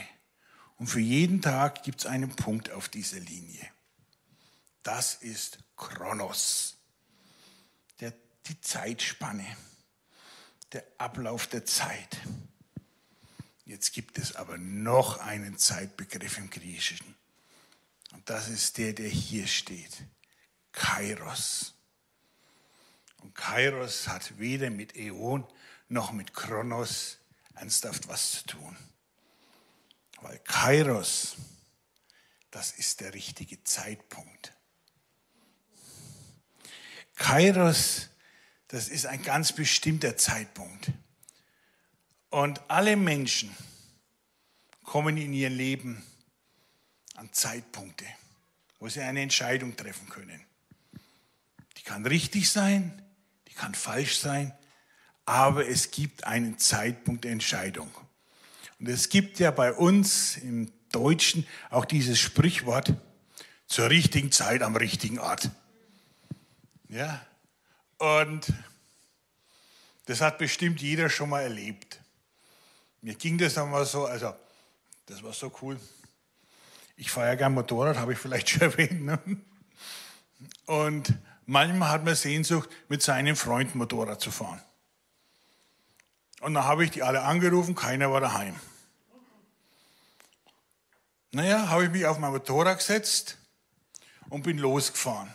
Und 0.77 0.87
für 0.87 0.99
jeden 0.99 1.41
Tag 1.41 1.83
gibt 1.83 2.01
es 2.01 2.05
einen 2.05 2.35
Punkt 2.35 2.69
auf 2.69 2.89
dieser 2.89 3.19
Linie. 3.19 3.65
Das 4.83 5.15
ist 5.15 5.59
Kronos, 5.75 6.77
der, 7.99 8.13
die 8.45 8.59
Zeitspanne, 8.61 9.45
der 10.73 10.83
Ablauf 10.97 11.47
der 11.47 11.65
Zeit. 11.65 12.17
Jetzt 13.65 13.93
gibt 13.93 14.17
es 14.17 14.35
aber 14.35 14.57
noch 14.57 15.17
einen 15.19 15.57
Zeitbegriff 15.57 16.37
im 16.37 16.49
Griechischen. 16.49 17.15
Und 18.13 18.29
das 18.29 18.47
ist 18.47 18.77
der, 18.77 18.93
der 18.93 19.09
hier 19.09 19.47
steht. 19.47 20.03
Kairos. 20.77 21.73
Und 23.23 23.33
Kairos 23.33 24.07
hat 24.07 24.37
weder 24.37 24.69
mit 24.69 24.95
Äon 24.95 25.43
noch 25.89 26.11
mit 26.11 26.35
Kronos 26.35 27.17
ernsthaft 27.55 28.07
was 28.07 28.31
zu 28.31 28.45
tun. 28.45 28.77
Weil 30.21 30.37
Kairos, 30.39 31.35
das 32.51 32.71
ist 32.73 33.01
der 33.01 33.15
richtige 33.15 33.63
Zeitpunkt. 33.63 34.53
Kairos, 37.15 38.09
das 38.67 38.87
ist 38.87 39.07
ein 39.07 39.23
ganz 39.23 39.53
bestimmter 39.53 40.15
Zeitpunkt. 40.15 40.91
Und 42.29 42.61
alle 42.69 42.95
Menschen 42.95 43.55
kommen 44.83 45.17
in 45.17 45.33
ihr 45.33 45.49
Leben 45.49 46.05
an 47.15 47.33
Zeitpunkte, 47.33 48.05
wo 48.77 48.87
sie 48.87 49.01
eine 49.01 49.23
Entscheidung 49.23 49.75
treffen 49.75 50.07
können. 50.09 50.45
Kann 51.87 52.05
richtig 52.05 52.51
sein, 52.51 53.01
die 53.47 53.53
kann 53.53 53.73
falsch 53.73 54.19
sein, 54.19 54.53
aber 55.23 55.69
es 55.69 55.89
gibt 55.89 56.25
einen 56.25 56.59
Zeitpunkt 56.59 57.23
der 57.23 57.31
Entscheidung. 57.31 57.89
Und 58.77 58.89
es 58.89 59.07
gibt 59.07 59.39
ja 59.39 59.51
bei 59.51 59.71
uns 59.71 60.35
im 60.35 60.69
Deutschen 60.91 61.47
auch 61.69 61.85
dieses 61.85 62.19
Sprichwort 62.19 62.93
zur 63.67 63.89
richtigen 63.89 64.33
Zeit 64.33 64.63
am 64.63 64.75
richtigen 64.75 65.17
Ort. 65.17 65.49
Ja, 66.89 67.25
und 67.99 68.51
das 70.07 70.19
hat 70.19 70.39
bestimmt 70.39 70.81
jeder 70.81 71.09
schon 71.09 71.29
mal 71.29 71.43
erlebt. 71.43 72.01
Mir 73.01 73.15
ging 73.15 73.37
das 73.37 73.57
einmal 73.57 73.85
so, 73.85 74.07
also 74.07 74.35
das 75.05 75.23
war 75.23 75.31
so 75.31 75.53
cool. 75.61 75.79
Ich 76.97 77.11
fahre 77.11 77.27
ja 77.27 77.35
gern 77.35 77.53
Motorrad, 77.53 77.95
habe 77.95 78.11
ich 78.11 78.19
vielleicht 78.19 78.49
schon 78.49 78.63
erwähnt. 78.63 79.05
Ne? 79.05 79.19
Und 80.65 81.13
manchmal 81.47 81.89
hat 81.89 82.05
man 82.05 82.13
Sehnsucht, 82.13 82.69
mit 82.87 83.01
seinem 83.01 83.35
Freund 83.35 83.73
Motorrad 83.73 84.21
zu 84.21 84.29
fahren. 84.29 84.61
Und 86.41 86.53
dann 86.53 86.65
habe 86.65 86.83
ich 86.83 86.91
die 86.91 87.01
alle 87.01 87.23
angerufen, 87.23 87.73
keiner 87.73 88.11
war 88.11 88.21
daheim. 88.21 88.55
Naja, 91.31 91.69
habe 91.69 91.85
ich 91.85 91.91
mich 91.91 92.05
auf 92.05 92.19
mein 92.19 92.31
Motorrad 92.31 92.77
gesetzt 92.77 93.37
und 94.29 94.43
bin 94.43 94.59
losgefahren. 94.59 95.33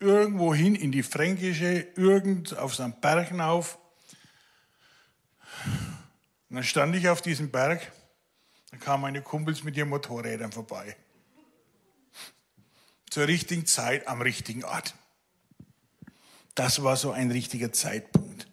Irgendwo 0.00 0.54
hin 0.54 0.74
in 0.74 0.92
die 0.92 1.02
Fränkische, 1.02 1.86
irgend 1.94 2.56
auf 2.56 2.74
so 2.74 2.82
einem 2.82 2.98
Berg 3.00 3.32
auf. 3.38 3.78
Und 6.48 6.56
dann 6.56 6.64
stand 6.64 6.96
ich 6.96 7.08
auf 7.08 7.22
diesem 7.22 7.50
Berg, 7.50 7.92
da 8.70 8.78
kamen 8.78 9.02
meine 9.02 9.22
Kumpels 9.22 9.62
mit 9.62 9.76
ihren 9.76 9.90
Motorrädern 9.90 10.52
vorbei. 10.52 10.96
Zur 13.10 13.26
richtigen 13.26 13.66
Zeit 13.66 14.06
am 14.06 14.22
richtigen 14.22 14.64
Ort. 14.64 14.94
Das 16.54 16.82
war 16.82 16.96
so 16.96 17.10
ein 17.10 17.30
richtiger 17.30 17.72
Zeitpunkt. 17.72 18.46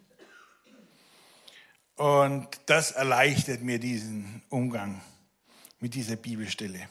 Und 1.96 2.48
das 2.66 2.92
erleichtert 2.92 3.62
mir 3.62 3.80
diesen 3.80 4.42
Umgang 4.50 5.02
mit 5.80 5.94
dieser 5.94 6.16
Bibelstelle. 6.16 6.90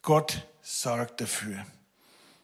Gott 0.00 0.46
sorgt 0.60 1.20
dafür, 1.20 1.64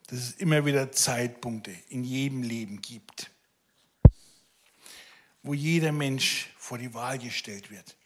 dass 0.06 0.20
es 0.20 0.32
immer 0.32 0.64
wieder 0.64 0.92
Zeitpunkte 0.92 1.72
in 1.88 2.04
jedem 2.04 2.42
Leben 2.42 2.80
gibt, 2.80 3.30
wo 5.42 5.52
jeder 5.52 5.92
Mensch 5.92 6.50
vor 6.56 6.78
die 6.78 6.94
Wahl 6.94 7.18
gestellt 7.18 7.70
wird. 7.70 7.97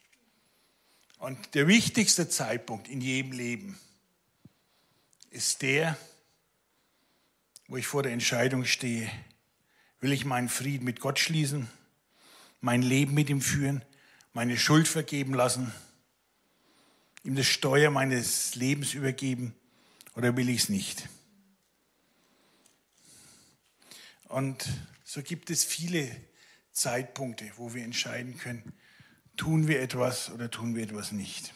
Und 1.23 1.55
der 1.55 1.69
wichtigste 1.69 2.29
Zeitpunkt 2.29 2.89
in 2.89 3.01
jedem 3.01 3.31
Leben 3.31 3.79
ist 5.31 5.63
der, 5.63 5.97
wo 7.69 7.77
ich 7.77 7.87
vor 7.87 8.03
der 8.03 8.11
Entscheidung 8.11 8.65
stehe, 8.65 9.09
Will 10.01 10.11
ich 10.11 10.25
meinen 10.25 10.49
Frieden 10.49 10.85
mit 10.85 10.99
Gott 10.99 11.21
schließen, 11.21 11.71
mein 12.61 12.83
Leben 12.83 13.15
mit 13.15 13.31
ihm 13.31 13.41
führen, 13.41 13.85
meine 14.33 14.59
Schuld 14.59 14.89
vergeben 14.89 15.33
lassen, 15.33 15.73
ihm 17.23 17.37
das 17.37 17.47
Steuer 17.47 17.93
meines 17.93 18.57
Lebens 18.57 18.93
übergeben 18.93 19.55
oder 20.17 20.37
will 20.37 20.49
ich 20.49 20.65
es 20.65 20.69
nicht? 20.71 21.09
Und 24.25 24.69
so 25.05 25.23
gibt 25.23 25.51
es 25.51 25.63
viele 25.63 26.11
Zeitpunkte, 26.73 27.49
wo 27.59 27.75
wir 27.75 27.85
entscheiden 27.85 28.37
können, 28.39 28.73
tun 29.37 29.69
wir 29.69 29.81
etwas 29.81 30.31
oder 30.31 30.51
tun 30.51 30.75
wir 30.75 30.85
etwas 30.85 31.13
nicht. 31.13 31.55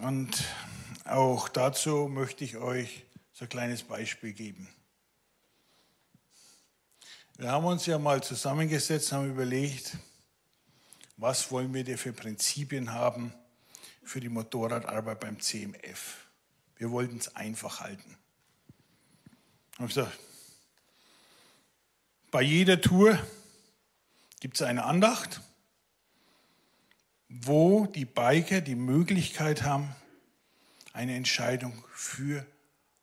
Und 0.00 0.44
auch 1.04 1.48
dazu 1.48 2.08
möchte 2.08 2.44
ich 2.44 2.56
euch 2.56 3.04
so 3.32 3.44
ein 3.44 3.48
kleines 3.48 3.82
Beispiel 3.82 4.32
geben. 4.32 4.68
Wir 7.36 7.50
haben 7.50 7.64
uns 7.64 7.86
ja 7.86 7.98
mal 7.98 8.22
zusammengesetzt, 8.22 9.12
haben 9.12 9.30
überlegt, 9.30 9.96
was 11.16 11.50
wollen 11.50 11.72
wir 11.74 11.84
denn 11.84 11.98
für 11.98 12.12
Prinzipien 12.12 12.92
haben 12.92 13.32
für 14.04 14.20
die 14.20 14.28
Motorradarbeit 14.28 15.20
beim 15.20 15.40
CMF. 15.40 16.26
Wir 16.76 16.90
wollten 16.90 17.18
es 17.18 17.34
einfach 17.36 17.80
halten. 17.80 18.16
Haben 19.78 19.86
gesagt, 19.86 20.18
bei 22.30 22.42
jeder 22.42 22.80
Tour 22.80 23.18
gibt 24.40 24.56
es 24.56 24.62
eine 24.62 24.84
Andacht, 24.84 25.40
wo 27.40 27.86
die 27.86 28.04
Biker 28.04 28.60
die 28.60 28.74
Möglichkeit 28.74 29.62
haben, 29.62 29.94
eine 30.92 31.16
Entscheidung 31.16 31.82
für 31.94 32.46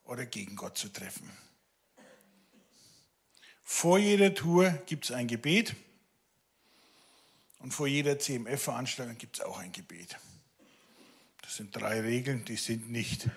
oder 0.04 0.26
gegen 0.26 0.56
Gott 0.56 0.78
zu 0.78 0.90
treffen. 0.90 1.30
Vor 3.64 3.98
jeder 3.98 4.34
Tour 4.34 4.72
gibt 4.86 5.06
es 5.06 5.12
ein 5.12 5.28
Gebet 5.28 5.76
Und 7.60 7.74
vor 7.74 7.88
jeder 7.88 8.18
CMF-Veranstaltung 8.18 9.18
gibt 9.18 9.38
es 9.38 9.46
auch 9.46 9.60
ein 9.60 9.72
Gebet. 9.74 10.18
Das 11.42 11.58
sind 11.58 11.76
drei 11.76 12.00
Regeln, 12.00 12.46
die 12.46 12.56
sind 12.56 12.90
nicht 12.90 13.30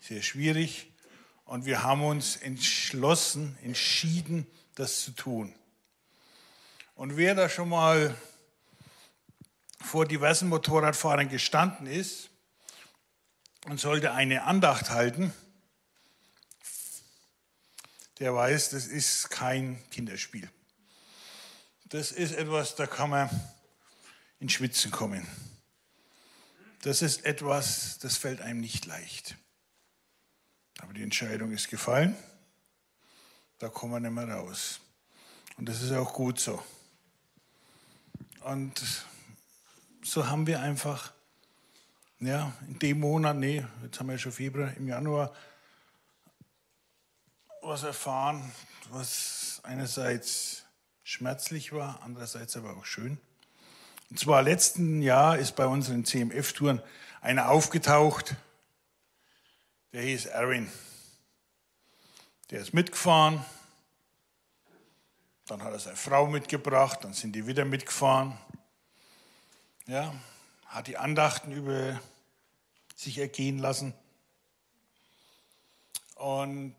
sehr 0.00 0.22
schwierig. 0.22 0.92
Und 1.44 1.66
wir 1.66 1.82
haben 1.82 2.04
uns 2.04 2.36
entschlossen, 2.36 3.58
entschieden, 3.62 4.46
das 4.76 5.02
zu 5.02 5.10
tun. 5.10 5.52
Und 6.94 7.16
wer 7.16 7.34
da 7.34 7.48
schon 7.48 7.70
mal 7.70 8.14
vor 9.80 10.06
diversen 10.06 10.48
Motorradfahrern 10.48 11.28
gestanden 11.28 11.86
ist 11.86 12.30
und 13.66 13.80
sollte 13.80 14.12
eine 14.12 14.44
Andacht 14.44 14.90
halten, 14.90 15.32
der 18.18 18.34
weiß, 18.34 18.70
das 18.70 18.86
ist 18.86 19.30
kein 19.30 19.82
Kinderspiel. 19.90 20.48
Das 21.86 22.12
ist 22.12 22.32
etwas, 22.32 22.76
da 22.76 22.86
kann 22.86 23.10
man 23.10 23.30
in 24.38 24.48
Schwitzen 24.48 24.90
kommen. 24.90 25.26
Das 26.82 27.02
ist 27.02 27.24
etwas, 27.24 27.98
das 27.98 28.16
fällt 28.16 28.40
einem 28.40 28.60
nicht 28.60 28.86
leicht. 28.86 29.36
Aber 30.78 30.92
die 30.92 31.02
Entscheidung 31.02 31.52
ist 31.52 31.68
gefallen. 31.68 32.16
Da 33.58 33.68
kommen 33.68 33.92
wir 33.92 34.00
nicht 34.00 34.12
mehr 34.12 34.28
raus. 34.28 34.80
Und 35.56 35.68
das 35.68 35.82
ist 35.82 35.92
auch 35.92 36.14
gut 36.14 36.40
so. 36.40 36.62
Und 38.40 39.04
so 40.02 40.26
haben 40.28 40.46
wir 40.46 40.60
einfach, 40.60 41.12
ja, 42.20 42.52
in 42.68 42.78
dem 42.78 43.00
Monat, 43.00 43.36
nee, 43.36 43.64
jetzt 43.82 44.00
haben 44.00 44.08
wir 44.08 44.18
schon 44.18 44.32
Februar, 44.32 44.72
im 44.76 44.88
Januar, 44.88 45.32
was 47.62 47.82
erfahren, 47.82 48.52
was 48.90 49.60
einerseits 49.62 50.64
schmerzlich 51.04 51.72
war, 51.72 52.00
andererseits 52.02 52.56
aber 52.56 52.76
auch 52.76 52.84
schön. 52.84 53.18
Und 54.10 54.18
zwar 54.18 54.42
letzten 54.42 55.02
Jahr 55.02 55.38
ist 55.38 55.54
bei 55.56 55.66
unseren 55.66 56.04
CMF-Touren 56.04 56.82
einer 57.20 57.50
aufgetaucht, 57.50 58.34
der 59.92 60.02
hieß 60.02 60.28
Aaron. 60.28 60.70
Der 62.50 62.60
ist 62.60 62.72
mitgefahren, 62.74 63.44
dann 65.46 65.62
hat 65.62 65.72
er 65.72 65.78
seine 65.78 65.96
Frau 65.96 66.26
mitgebracht, 66.26 67.00
dann 67.02 67.12
sind 67.12 67.32
die 67.34 67.46
wieder 67.46 67.64
mitgefahren. 67.64 68.38
Ja, 69.90 70.14
hat 70.66 70.86
die 70.86 70.98
Andachten 70.98 71.50
über 71.50 72.00
sich 72.94 73.18
ergehen 73.18 73.58
lassen. 73.58 73.92
Und 76.14 76.76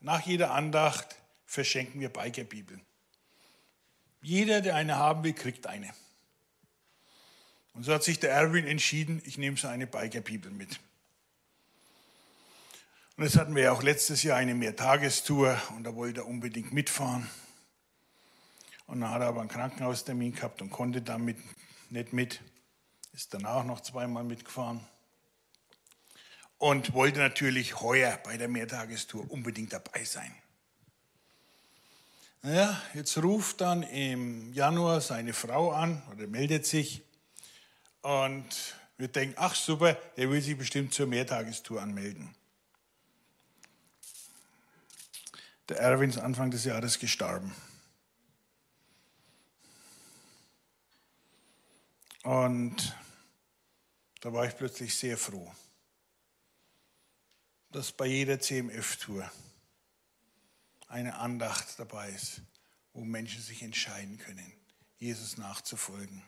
nach 0.00 0.22
jeder 0.22 0.52
Andacht 0.52 1.14
verschenken 1.44 2.00
wir 2.00 2.08
Bibeln. 2.42 2.80
Jeder, 4.22 4.62
der 4.62 4.76
eine 4.76 4.96
haben 4.96 5.24
will, 5.24 5.34
kriegt 5.34 5.66
eine. 5.66 5.92
Und 7.74 7.82
so 7.82 7.92
hat 7.92 8.02
sich 8.02 8.18
der 8.18 8.30
Erwin 8.30 8.66
entschieden, 8.66 9.20
ich 9.26 9.36
nehme 9.36 9.58
so 9.58 9.68
eine 9.68 9.86
Bibel 10.22 10.50
mit. 10.50 10.80
Und 13.18 13.24
jetzt 13.24 13.36
hatten 13.36 13.54
wir 13.54 13.64
ja 13.64 13.72
auch 13.72 13.82
letztes 13.82 14.22
Jahr 14.22 14.38
eine 14.38 14.54
Mehrtagestour 14.54 15.60
und 15.76 15.84
da 15.84 15.94
wollte 15.94 16.22
er 16.22 16.26
unbedingt 16.26 16.72
mitfahren. 16.72 17.28
Und 18.86 19.02
dann 19.02 19.10
hat 19.10 19.20
er 19.20 19.28
aber 19.28 19.40
einen 19.40 19.50
Krankenhaustermin 19.50 20.34
gehabt 20.34 20.62
und 20.62 20.70
konnte 20.70 21.02
damit 21.02 21.36
nicht 21.90 22.14
mit. 22.14 22.40
Ist 23.14 23.32
danach 23.32 23.62
noch 23.62 23.80
zweimal 23.80 24.24
mitgefahren 24.24 24.84
und 26.58 26.94
wollte 26.94 27.20
natürlich 27.20 27.80
heuer 27.80 28.18
bei 28.24 28.36
der 28.36 28.48
Mehrtagestour 28.48 29.30
unbedingt 29.30 29.72
dabei 29.72 30.02
sein. 30.02 30.34
Naja, 32.42 32.82
jetzt 32.92 33.16
ruft 33.18 33.60
dann 33.60 33.84
im 33.84 34.52
Januar 34.52 35.00
seine 35.00 35.32
Frau 35.32 35.70
an 35.70 36.02
oder 36.10 36.26
meldet 36.26 36.66
sich 36.66 37.02
und 38.02 38.74
wir 38.98 39.06
denken, 39.06 39.36
ach 39.38 39.54
super, 39.54 39.94
der 40.16 40.28
will 40.30 40.42
sich 40.42 40.58
bestimmt 40.58 40.92
zur 40.92 41.06
Mehrtagestour 41.06 41.80
anmelden. 41.80 42.34
Der 45.68 45.78
Erwin 45.78 46.10
ist 46.10 46.18
Anfang 46.18 46.50
des 46.50 46.64
Jahres 46.64 46.98
gestorben. 46.98 47.54
Und 52.24 52.96
da 54.24 54.32
war 54.32 54.46
ich 54.46 54.56
plötzlich 54.56 54.96
sehr 54.96 55.16
froh 55.16 55.52
dass 57.74 57.90
bei 57.90 58.06
jeder 58.06 58.38
CMF-Tour 58.38 59.28
eine 60.86 61.16
Andacht 61.16 61.76
dabei 61.76 62.08
ist, 62.10 62.40
wo 62.92 63.02
Menschen 63.02 63.42
sich 63.42 63.64
entscheiden 63.64 64.16
können, 64.18 64.52
Jesus 64.98 65.38
nachzufolgen. 65.38 66.22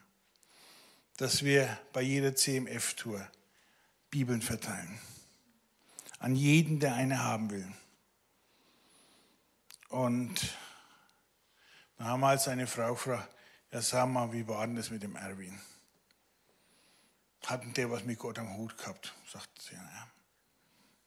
Dass 1.18 1.44
wir 1.44 1.78
bei 1.92 2.02
jeder 2.02 2.35
CMF-Tour 2.35 3.24
Bibeln 4.11 4.42
verteilen. 4.42 4.98
An 6.18 6.35
jeden, 6.35 6.80
der 6.80 6.94
eine 6.94 7.22
haben 7.22 7.50
will. 7.50 7.72
Und 9.88 10.56
damals 11.96 12.48
eine 12.48 12.66
Frau 12.66 12.94
gefragt, 12.94 13.32
ja 13.70 13.80
sag 13.80 14.09
mal, 14.09 14.32
wie 14.32 14.48
war 14.48 14.66
denn 14.66 14.74
das 14.74 14.90
mit 14.90 15.04
dem 15.04 15.14
Erwin? 15.14 15.56
Hatten 17.46 17.72
der 17.74 17.88
was 17.92 18.04
mit 18.04 18.18
Gott 18.18 18.40
am 18.40 18.56
Hut 18.56 18.76
gehabt? 18.76 19.14
Sagt 19.32 19.62
sie, 19.62 19.74
ja. 19.74 20.11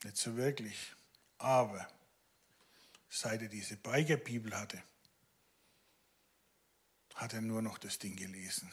Nicht 0.06 0.16
so 0.16 0.38
wirklich. 0.38 0.94
Aber 1.38 1.86
seit 3.10 3.42
er 3.42 3.50
diese 3.50 3.76
Beigerbibel 3.76 4.58
hatte, 4.58 4.82
hat 7.16 7.34
er 7.34 7.42
nur 7.42 7.62
noch 7.62 7.78
das 7.78 8.00
Ding 8.00 8.16
gelesen. 8.16 8.72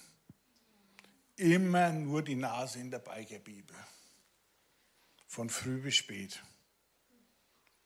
Immer 1.35 1.91
nur 1.91 2.23
die 2.23 2.37
Nase 2.37 2.79
in 2.79 2.93
der 2.93 3.01
Beigerbibel. 3.01 3.77
Von 5.27 5.51
früh 5.51 5.81
bis 5.81 5.97
spät. 5.97 6.41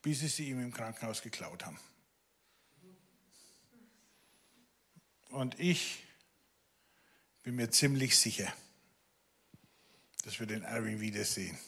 Bis 0.03 0.21
sie 0.21 0.29
sie 0.29 0.51
ihm 0.51 0.61
im 0.61 0.75
Krankenhaus 0.75 1.23
geklaut 1.23 1.65
haben. 1.65 1.81
Und 5.31 5.59
ich 5.59 6.05
bin 7.43 7.57
mir 7.57 7.71
ziemlich 7.71 8.19
sicher, 8.19 8.53
dass 10.23 10.41
wir 10.41 10.47
den 10.47 10.63
Erwin 10.63 11.01
wiedersehen 11.01 11.59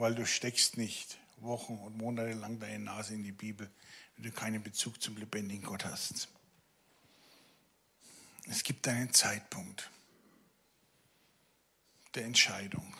weil 0.00 0.14
du 0.14 0.26
steckst 0.26 0.76
nicht 0.76 1.18
Wochen 1.38 1.78
und 1.78 1.96
Monate 1.96 2.32
lang 2.32 2.58
deine 2.58 2.78
Nase 2.78 3.14
in 3.14 3.22
die 3.22 3.32
Bibel, 3.32 3.70
wenn 4.16 4.24
du 4.24 4.32
keinen 4.32 4.62
Bezug 4.62 5.00
zum 5.02 5.16
lebendigen 5.16 5.64
Gott 5.64 5.84
hast. 5.84 6.28
Es 8.48 8.62
gibt 8.62 8.86
einen 8.88 9.12
Zeitpunkt 9.12 9.90
der 12.14 12.24
Entscheidung. 12.24 12.94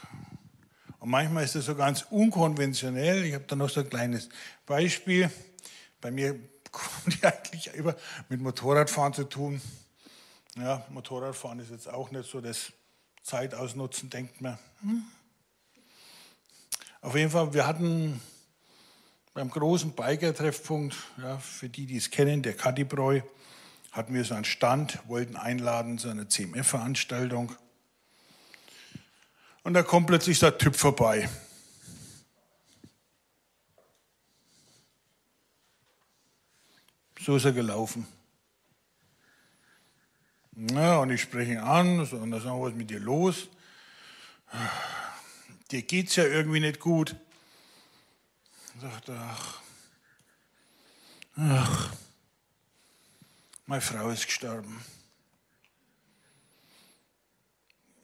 Und 1.00 1.10
manchmal 1.10 1.44
ist 1.44 1.54
das 1.54 1.66
so 1.66 1.74
ganz 1.74 2.02
unkonventionell. 2.10 3.24
Ich 3.24 3.34
habe 3.34 3.44
da 3.44 3.56
noch 3.56 3.70
so 3.70 3.80
ein 3.80 3.88
kleines 3.88 4.28
Beispiel. 4.66 5.30
Bei 6.00 6.10
mir 6.10 6.38
kommt 6.70 7.22
die 7.22 7.26
eigentlich 7.26 7.68
immer 7.68 7.96
mit 8.28 8.40
Motorradfahren 8.40 9.14
zu 9.14 9.24
tun. 9.24 9.60
Ja, 10.56 10.84
Motorradfahren 10.90 11.60
ist 11.60 11.70
jetzt 11.70 11.88
auch 11.88 12.10
nicht 12.10 12.28
so 12.28 12.40
das 12.40 12.72
Zeitausnutzen, 13.28 14.08
denkt 14.08 14.40
man. 14.40 14.58
Hm, 14.80 15.04
auf 17.02 17.14
jeden 17.14 17.30
Fall, 17.30 17.52
wir 17.52 17.66
hatten 17.66 18.20
beim 19.34 19.50
großen 19.50 19.92
Biker-Treffpunkt, 19.92 20.96
ja, 21.18 21.38
für 21.38 21.68
die, 21.68 21.86
die 21.86 21.98
es 21.98 22.10
kennen, 22.10 22.42
der 22.42 22.54
Kadibräu, 22.54 23.20
hatten 23.92 24.14
wir 24.14 24.24
so 24.24 24.34
einen 24.34 24.46
Stand, 24.46 24.98
wollten 25.06 25.36
einladen 25.36 25.98
zu 25.98 26.08
einer 26.08 26.28
CMF-Veranstaltung. 26.28 27.54
Und 29.62 29.74
da 29.74 29.82
kommt 29.82 30.06
plötzlich 30.06 30.38
der 30.38 30.56
Typ 30.56 30.74
vorbei. 30.74 31.28
So 37.20 37.36
ist 37.36 37.44
er 37.44 37.52
gelaufen. 37.52 38.06
Ja, 40.60 40.98
und 40.98 41.10
ich 41.10 41.22
spreche 41.22 41.52
ihn 41.52 41.58
an 41.58 42.00
und 42.00 42.10
dann 42.10 42.40
sagen 42.40 42.60
was 42.60 42.70
ist 42.70 42.76
mit 42.76 42.90
dir 42.90 42.98
los? 42.98 43.48
dir 45.70 45.82
geht's 45.82 46.16
ja 46.16 46.24
irgendwie 46.24 46.58
nicht 46.58 46.80
gut. 46.80 47.14
Ich 48.74 48.80
dachte, 48.80 49.16
ach, 49.16 49.60
ach, 51.36 51.92
meine 53.66 53.82
Frau 53.82 54.08
ist 54.08 54.26
gestorben. 54.26 54.84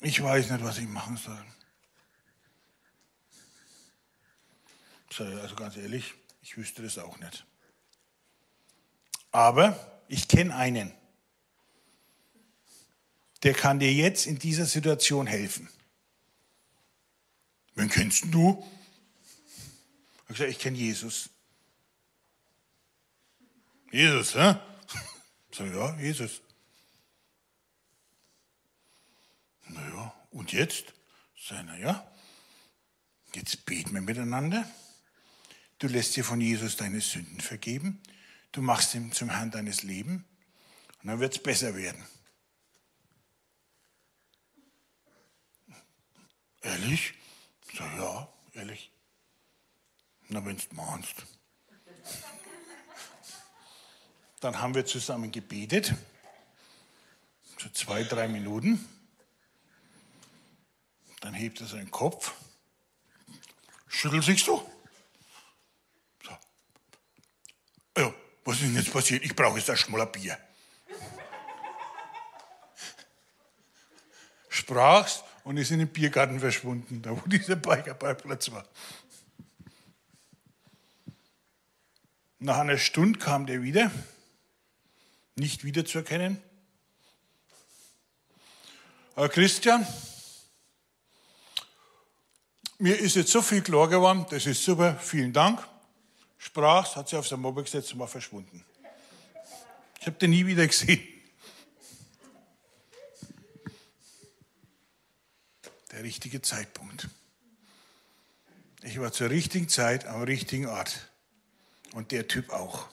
Ich 0.01 0.23
weiß 0.23 0.51
nicht, 0.51 0.63
was 0.63 0.79
ich 0.79 0.87
machen 0.87 1.17
soll. 1.17 1.45
Also 5.19 5.57
ganz 5.57 5.77
ehrlich, 5.77 6.15
ich 6.43 6.57
wüsste 6.57 6.83
das 6.83 6.99
auch 6.99 7.19
nicht. 7.19 7.45
Aber 9.33 10.05
ich 10.07 10.29
kenne 10.29 10.55
einen, 10.55 10.93
der 13.45 13.55
kann 13.55 13.79
dir 13.79 13.93
jetzt 13.93 14.27
in 14.27 14.39
dieser 14.39 14.67
Situation 14.67 15.27
helfen. 15.27 15.69
Wen 17.75 17.89
kennst 17.89 18.25
du? 18.33 18.65
Ich 20.15 20.21
habe 20.23 20.35
gesagt, 20.35 20.51
ich 20.51 20.59
kenne 20.59 20.77
Jesus. 20.77 21.31
Jesus, 23.93 24.35
hä? 24.35 24.57
Ich 25.51 25.59
sage, 25.59 25.77
ja, 25.77 25.97
Jesus. 26.01 26.41
und 30.35 30.53
jetzt? 30.53 30.93
Sag 31.41 31.65
ich, 31.75 31.81
ja, 31.81 32.07
jetzt 33.35 33.65
beten 33.65 33.95
wir 33.95 34.01
miteinander. 34.01 34.69
Du 35.79 35.87
lässt 35.87 36.17
dir 36.17 36.25
von 36.25 36.41
Jesus 36.41 36.77
deine 36.77 37.01
Sünden 37.01 37.41
vergeben. 37.41 38.01
Du 38.53 38.61
machst 38.61 38.95
ihn 38.95 39.13
zum 39.13 39.31
Herrn 39.31 39.51
deines 39.51 39.83
Lebens. 39.83 40.23
Und 41.03 41.09
dann 41.09 41.21
wird 41.21 41.35
es 41.35 41.43
besser 41.43 41.75
werden. 41.75 42.03
Ehrlich? 46.65 47.13
Sag 47.77 47.95
ja, 47.99 48.29
ehrlich. 48.55 48.91
Na, 50.29 50.45
wenn 50.45 50.57
du 50.57 50.63
meinst. 50.71 51.15
Dann 54.41 54.59
haben 54.61 54.75
wir 54.75 54.87
zusammen 54.87 55.31
gebetet. 55.31 55.95
So 57.59 57.69
zwei, 57.69 58.03
drei 58.05 58.29
Minuten. 58.29 58.89
Dann 61.21 61.35
hebt 61.35 61.61
er 61.61 61.67
seinen 61.67 61.91
Kopf, 61.91 62.33
schüttelt 63.87 64.25
sich 64.25 64.45
so. 64.45 64.71
so. 66.23 66.39
Ja, 67.97 68.13
was 68.45 68.57
ist 68.57 68.65
denn 68.65 68.75
jetzt 68.75 68.93
passiert? 68.93 69.25
Ich 69.25 69.35
brauche 69.35 69.57
jetzt 69.57 69.71
ein 69.71 69.77
schmaler 69.77 70.07
Bier. 70.07 70.39
Sprach's 74.51 75.25
und 75.45 75.59
ist 75.59 75.71
in 75.71 75.79
den 75.79 75.89
Biergarten 75.89 76.41
verschwunden, 76.41 77.03
da 77.03 77.11
wo 77.11 77.21
dieser 77.29 77.57
Bikerparkplatz 77.57 78.51
war. 78.51 78.67
Nach 82.41 82.59
einer 82.59 82.79
Stunde 82.79 83.19
kam 83.19 83.47
der 83.47 83.63
wieder, 83.63 83.91
nicht 85.37 85.65
wiederzuerkennen. 85.65 86.43
Aber 89.15 89.29
Christian, 89.29 89.87
mir 92.79 92.99
ist 92.99 93.17
jetzt 93.17 93.31
so 93.31 93.41
viel 93.41 93.63
klar 93.63 93.89
geworden, 93.89 94.27
das 94.31 94.47
ist 94.47 94.65
super, 94.65 94.97
vielen 94.97 95.33
Dank. 95.33 95.67
Sprach's, 96.37 96.97
hat 96.97 97.09
sie 97.09 97.17
auf 97.17 97.27
sein 97.27 97.41
Mobile 97.41 97.65
gesetzt 97.65 97.93
und 97.93 98.01
war 98.01 98.09
verschwunden. 98.09 98.65
Ich 100.01 100.07
habe 100.07 100.19
den 100.19 100.31
nie 100.31 100.45
wieder 100.45 100.67
gesehen. 100.67 101.14
Der 105.95 106.03
richtige 106.03 106.43
Zeitpunkt. 106.43 107.09
Ich 108.83 108.99
war 108.99 109.13
zur 109.13 109.31
richtigen 109.31 109.69
Zeit 109.69 110.07
am 110.07 110.23
richtigen 110.23 110.67
Ort. 110.67 111.09
Und 111.93 112.11
der 112.11 112.27
Typ 112.27 112.51
auch. 112.51 112.89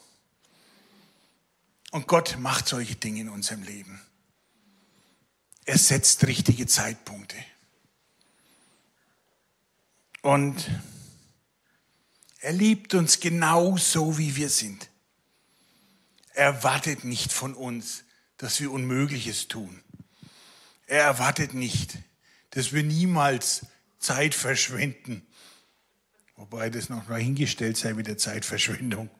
Und 1.90 2.06
Gott 2.06 2.36
macht 2.38 2.68
solche 2.68 2.94
Dinge 2.94 3.22
in 3.22 3.28
unserem 3.28 3.64
Leben. 3.64 4.00
Er 5.64 5.78
setzt 5.78 6.24
richtige 6.28 6.68
Zeitpunkte. 6.68 7.34
Und 10.20 10.70
er 12.38 12.52
liebt 12.52 12.94
uns 12.94 13.18
genau 13.18 13.76
so, 13.78 14.16
wie 14.16 14.36
wir 14.36 14.48
sind. 14.48 14.88
Er 16.34 16.44
erwartet 16.44 17.02
nicht 17.02 17.32
von 17.32 17.54
uns, 17.54 18.04
dass 18.36 18.60
wir 18.60 18.70
Unmögliches 18.70 19.48
tun. 19.48 19.82
Er 20.86 21.02
erwartet 21.02 21.52
nicht, 21.52 21.98
dass 22.52 22.72
wir 22.72 22.82
niemals 22.82 23.66
Zeit 23.98 24.34
verschwenden. 24.34 25.26
Wobei 26.36 26.70
das 26.70 26.88
noch 26.88 27.08
mal 27.08 27.20
hingestellt 27.20 27.76
sei 27.76 27.92
mit 27.92 28.06
der 28.06 28.18
Zeitverschwendung. 28.18 29.10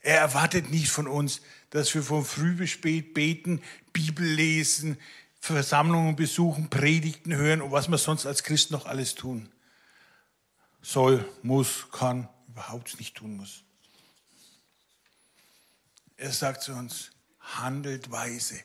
Er 0.00 0.18
erwartet 0.18 0.70
nicht 0.70 0.88
von 0.88 1.06
uns, 1.06 1.40
dass 1.70 1.94
wir 1.94 2.02
von 2.02 2.24
früh 2.24 2.54
bis 2.54 2.70
spät 2.70 3.14
beten, 3.14 3.62
Bibel 3.92 4.26
lesen, 4.26 4.98
Versammlungen 5.40 6.16
besuchen, 6.16 6.70
Predigten 6.70 7.34
hören 7.34 7.62
und 7.62 7.72
was 7.72 7.88
man 7.88 7.98
sonst 7.98 8.26
als 8.26 8.42
Christ 8.42 8.70
noch 8.70 8.86
alles 8.86 9.14
tun 9.14 9.48
soll, 10.82 11.24
muss, 11.42 11.86
kann, 11.92 12.28
überhaupt 12.48 12.98
nicht 12.98 13.16
tun 13.16 13.36
muss. 13.36 13.62
Er 16.16 16.32
sagt 16.32 16.62
zu 16.62 16.72
uns, 16.72 17.12
handelt 17.40 18.10
weise, 18.10 18.60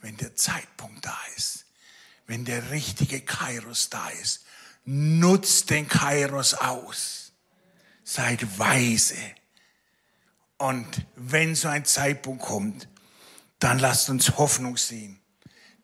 wenn 0.00 0.16
der 0.16 0.34
Zeitpunkt 0.36 1.04
da 1.04 1.16
ist, 1.36 1.66
wenn 2.26 2.44
der 2.44 2.70
richtige 2.70 3.20
Kairos 3.20 3.90
da 3.90 4.08
ist. 4.08 4.44
Nutzt 4.84 5.70
den 5.70 5.88
Kairos 5.88 6.54
aus. 6.54 7.32
Seid 8.04 8.58
weise. 8.58 9.16
Und 10.58 10.86
wenn 11.16 11.54
so 11.54 11.68
ein 11.68 11.84
Zeitpunkt 11.84 12.42
kommt, 12.42 12.88
dann 13.58 13.78
lasst 13.78 14.10
uns 14.10 14.36
Hoffnung 14.38 14.76
sehen 14.76 15.22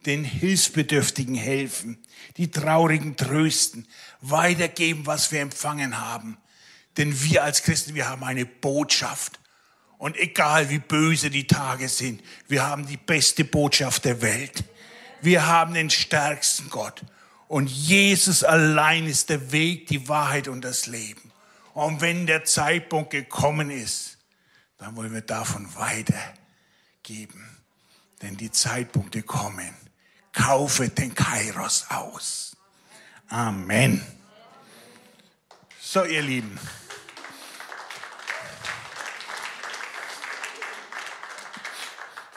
den 0.07 0.25
Hilfsbedürftigen 0.25 1.35
helfen, 1.35 1.99
die 2.37 2.51
Traurigen 2.51 3.17
trösten, 3.17 3.87
weitergeben, 4.21 5.07
was 5.07 5.33
wir 5.33 5.41
empfangen 5.41 6.01
haben. 6.01 6.39
Denn 6.97 7.23
wir 7.23 7.45
als 7.45 7.63
Christen, 7.63 7.95
wir 7.95 8.09
haben 8.09 8.25
eine 8.25 8.47
Botschaft. 8.47 9.39
Und 9.99 10.17
egal 10.17 10.71
wie 10.71 10.79
böse 10.79 11.31
die 11.31 11.47
Tage 11.47 11.89
sind, 11.89 12.23
wir 12.47 12.67
haben 12.67 12.87
die 12.87 12.97
beste 12.97 13.45
Botschaft 13.45 14.05
der 14.05 14.23
Welt. 14.23 14.65
Wir 15.21 15.47
haben 15.47 15.75
den 15.75 15.91
stärksten 15.91 16.71
Gott. 16.71 17.03
Und 17.49 17.69
Jesus 17.71 18.45
allein 18.45 19.07
ist 19.07 19.31
der 19.31 19.53
Weg, 19.53 19.87
die 19.87 20.09
Wahrheit 20.09 20.49
und 20.49 20.63
das 20.63 20.87
Leben. 20.87 21.33
Und 21.75 22.01
wenn 22.01 22.27
der 22.27 22.45
Zeitpunkt 22.45 23.11
gekommen 23.11 23.71
ist, 23.71 24.19
dann 24.79 24.97
wollen 24.97 25.13
wir 25.13 25.23
davon 25.23 25.75
weitergeben. 25.75 27.57
Denn 28.23 28.37
die 28.37 28.51
Zeitpunkte 28.51 29.23
kommen 29.23 29.75
kaufe 30.39 30.89
den 30.89 31.15
Kairos 31.15 31.87
aus. 31.91 32.57
Amen. 33.29 34.05
So, 35.81 36.05
ihr 36.05 36.23
Lieben. 36.23 36.59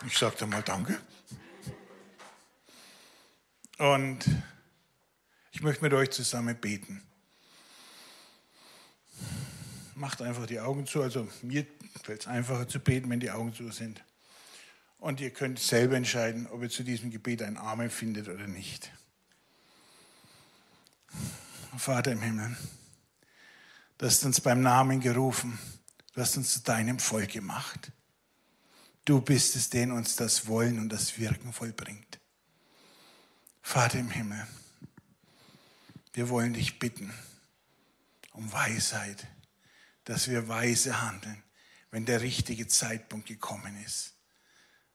Ich 0.07 0.17
sagte 0.17 0.47
mal 0.47 0.63
Danke. 0.63 0.99
Und 3.81 4.23
ich 5.51 5.63
möchte 5.63 5.83
mit 5.83 5.91
euch 5.93 6.11
zusammen 6.11 6.55
beten. 6.55 7.01
Macht 9.95 10.21
einfach 10.21 10.45
die 10.45 10.59
Augen 10.59 10.85
zu. 10.85 11.01
Also 11.01 11.27
mir 11.41 11.65
fällt 12.03 12.21
es 12.21 12.27
einfacher 12.27 12.67
zu 12.67 12.79
beten, 12.79 13.09
wenn 13.09 13.19
die 13.19 13.31
Augen 13.31 13.55
zu 13.55 13.71
sind. 13.71 14.03
Und 14.99 15.19
ihr 15.19 15.31
könnt 15.31 15.57
selber 15.57 15.95
entscheiden, 15.95 16.45
ob 16.45 16.61
ihr 16.61 16.69
zu 16.69 16.83
diesem 16.83 17.09
Gebet 17.09 17.41
ein 17.41 17.57
Amen 17.57 17.89
findet 17.89 18.27
oder 18.27 18.45
nicht. 18.45 18.91
Vater 21.75 22.11
im 22.11 22.21
Himmel, 22.21 22.55
du 23.97 24.05
hast 24.05 24.23
uns 24.23 24.41
beim 24.41 24.61
Namen 24.61 24.99
gerufen, 24.99 25.57
du 26.13 26.21
hast 26.21 26.37
uns 26.37 26.53
zu 26.53 26.59
deinem 26.59 26.99
Volk 26.99 27.31
gemacht. 27.31 27.91
Du 29.05 29.21
bist 29.21 29.55
es, 29.55 29.71
der 29.71 29.91
uns 29.91 30.17
das 30.17 30.45
Wollen 30.45 30.77
und 30.77 30.89
das 30.89 31.17
Wirken 31.17 31.51
vollbringt. 31.51 32.20
Vater 33.61 33.99
im 33.99 34.09
Himmel, 34.09 34.45
wir 36.13 36.29
wollen 36.29 36.53
dich 36.53 36.79
bitten 36.79 37.13
um 38.33 38.51
Weisheit, 38.51 39.27
dass 40.03 40.27
wir 40.27 40.47
weise 40.47 41.01
handeln, 41.01 41.43
wenn 41.89 42.05
der 42.05 42.21
richtige 42.21 42.67
Zeitpunkt 42.67 43.27
gekommen 43.27 43.81
ist 43.83 44.15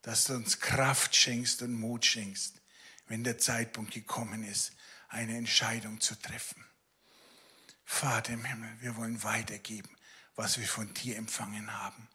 dass 0.06 0.26
du 0.26 0.34
uns 0.34 0.60
Kraft 0.60 1.16
schenkst 1.16 1.62
und 1.62 1.74
Mut 1.74 2.06
schenkst, 2.06 2.62
wenn 3.08 3.24
der 3.24 3.38
Zeitpunkt 3.38 3.92
gekommen 3.92 4.44
ist, 4.44 4.70
eine 5.08 5.36
Entscheidung 5.36 6.00
zu 6.00 6.14
treffen. 6.14 6.64
Vater 7.84 8.34
im 8.34 8.44
Himmel, 8.44 8.70
wir 8.78 8.94
wollen 8.94 9.24
weitergeben, 9.24 9.90
was 10.36 10.60
wir 10.60 10.68
von 10.68 10.94
dir 10.94 11.16
empfangen 11.16 11.72
haben. 11.72 12.08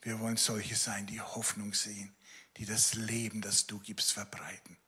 Wir 0.00 0.18
wollen 0.18 0.38
solche 0.38 0.76
sein, 0.76 1.06
die 1.06 1.20
Hoffnung 1.20 1.74
sehen, 1.74 2.16
die 2.56 2.64
das 2.64 2.94
Leben, 2.94 3.42
das 3.42 3.66
du 3.66 3.78
gibst, 3.80 4.14
verbreiten. 4.14 4.78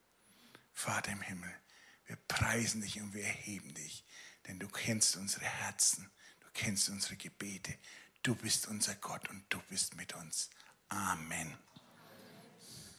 Vater 0.76 1.10
im 1.10 1.22
Himmel, 1.22 1.52
wir 2.04 2.16
preisen 2.28 2.82
dich 2.82 3.00
und 3.00 3.14
wir 3.14 3.24
erheben 3.24 3.72
dich, 3.72 4.04
denn 4.46 4.58
du 4.58 4.68
kennst 4.68 5.16
unsere 5.16 5.46
Herzen, 5.46 6.12
du 6.40 6.46
kennst 6.52 6.90
unsere 6.90 7.16
Gebete, 7.16 7.74
du 8.22 8.34
bist 8.34 8.68
unser 8.68 8.94
Gott 8.96 9.26
und 9.30 9.42
du 9.48 9.58
bist 9.70 9.96
mit 9.96 10.14
uns. 10.14 10.50
Amen. 10.90 11.56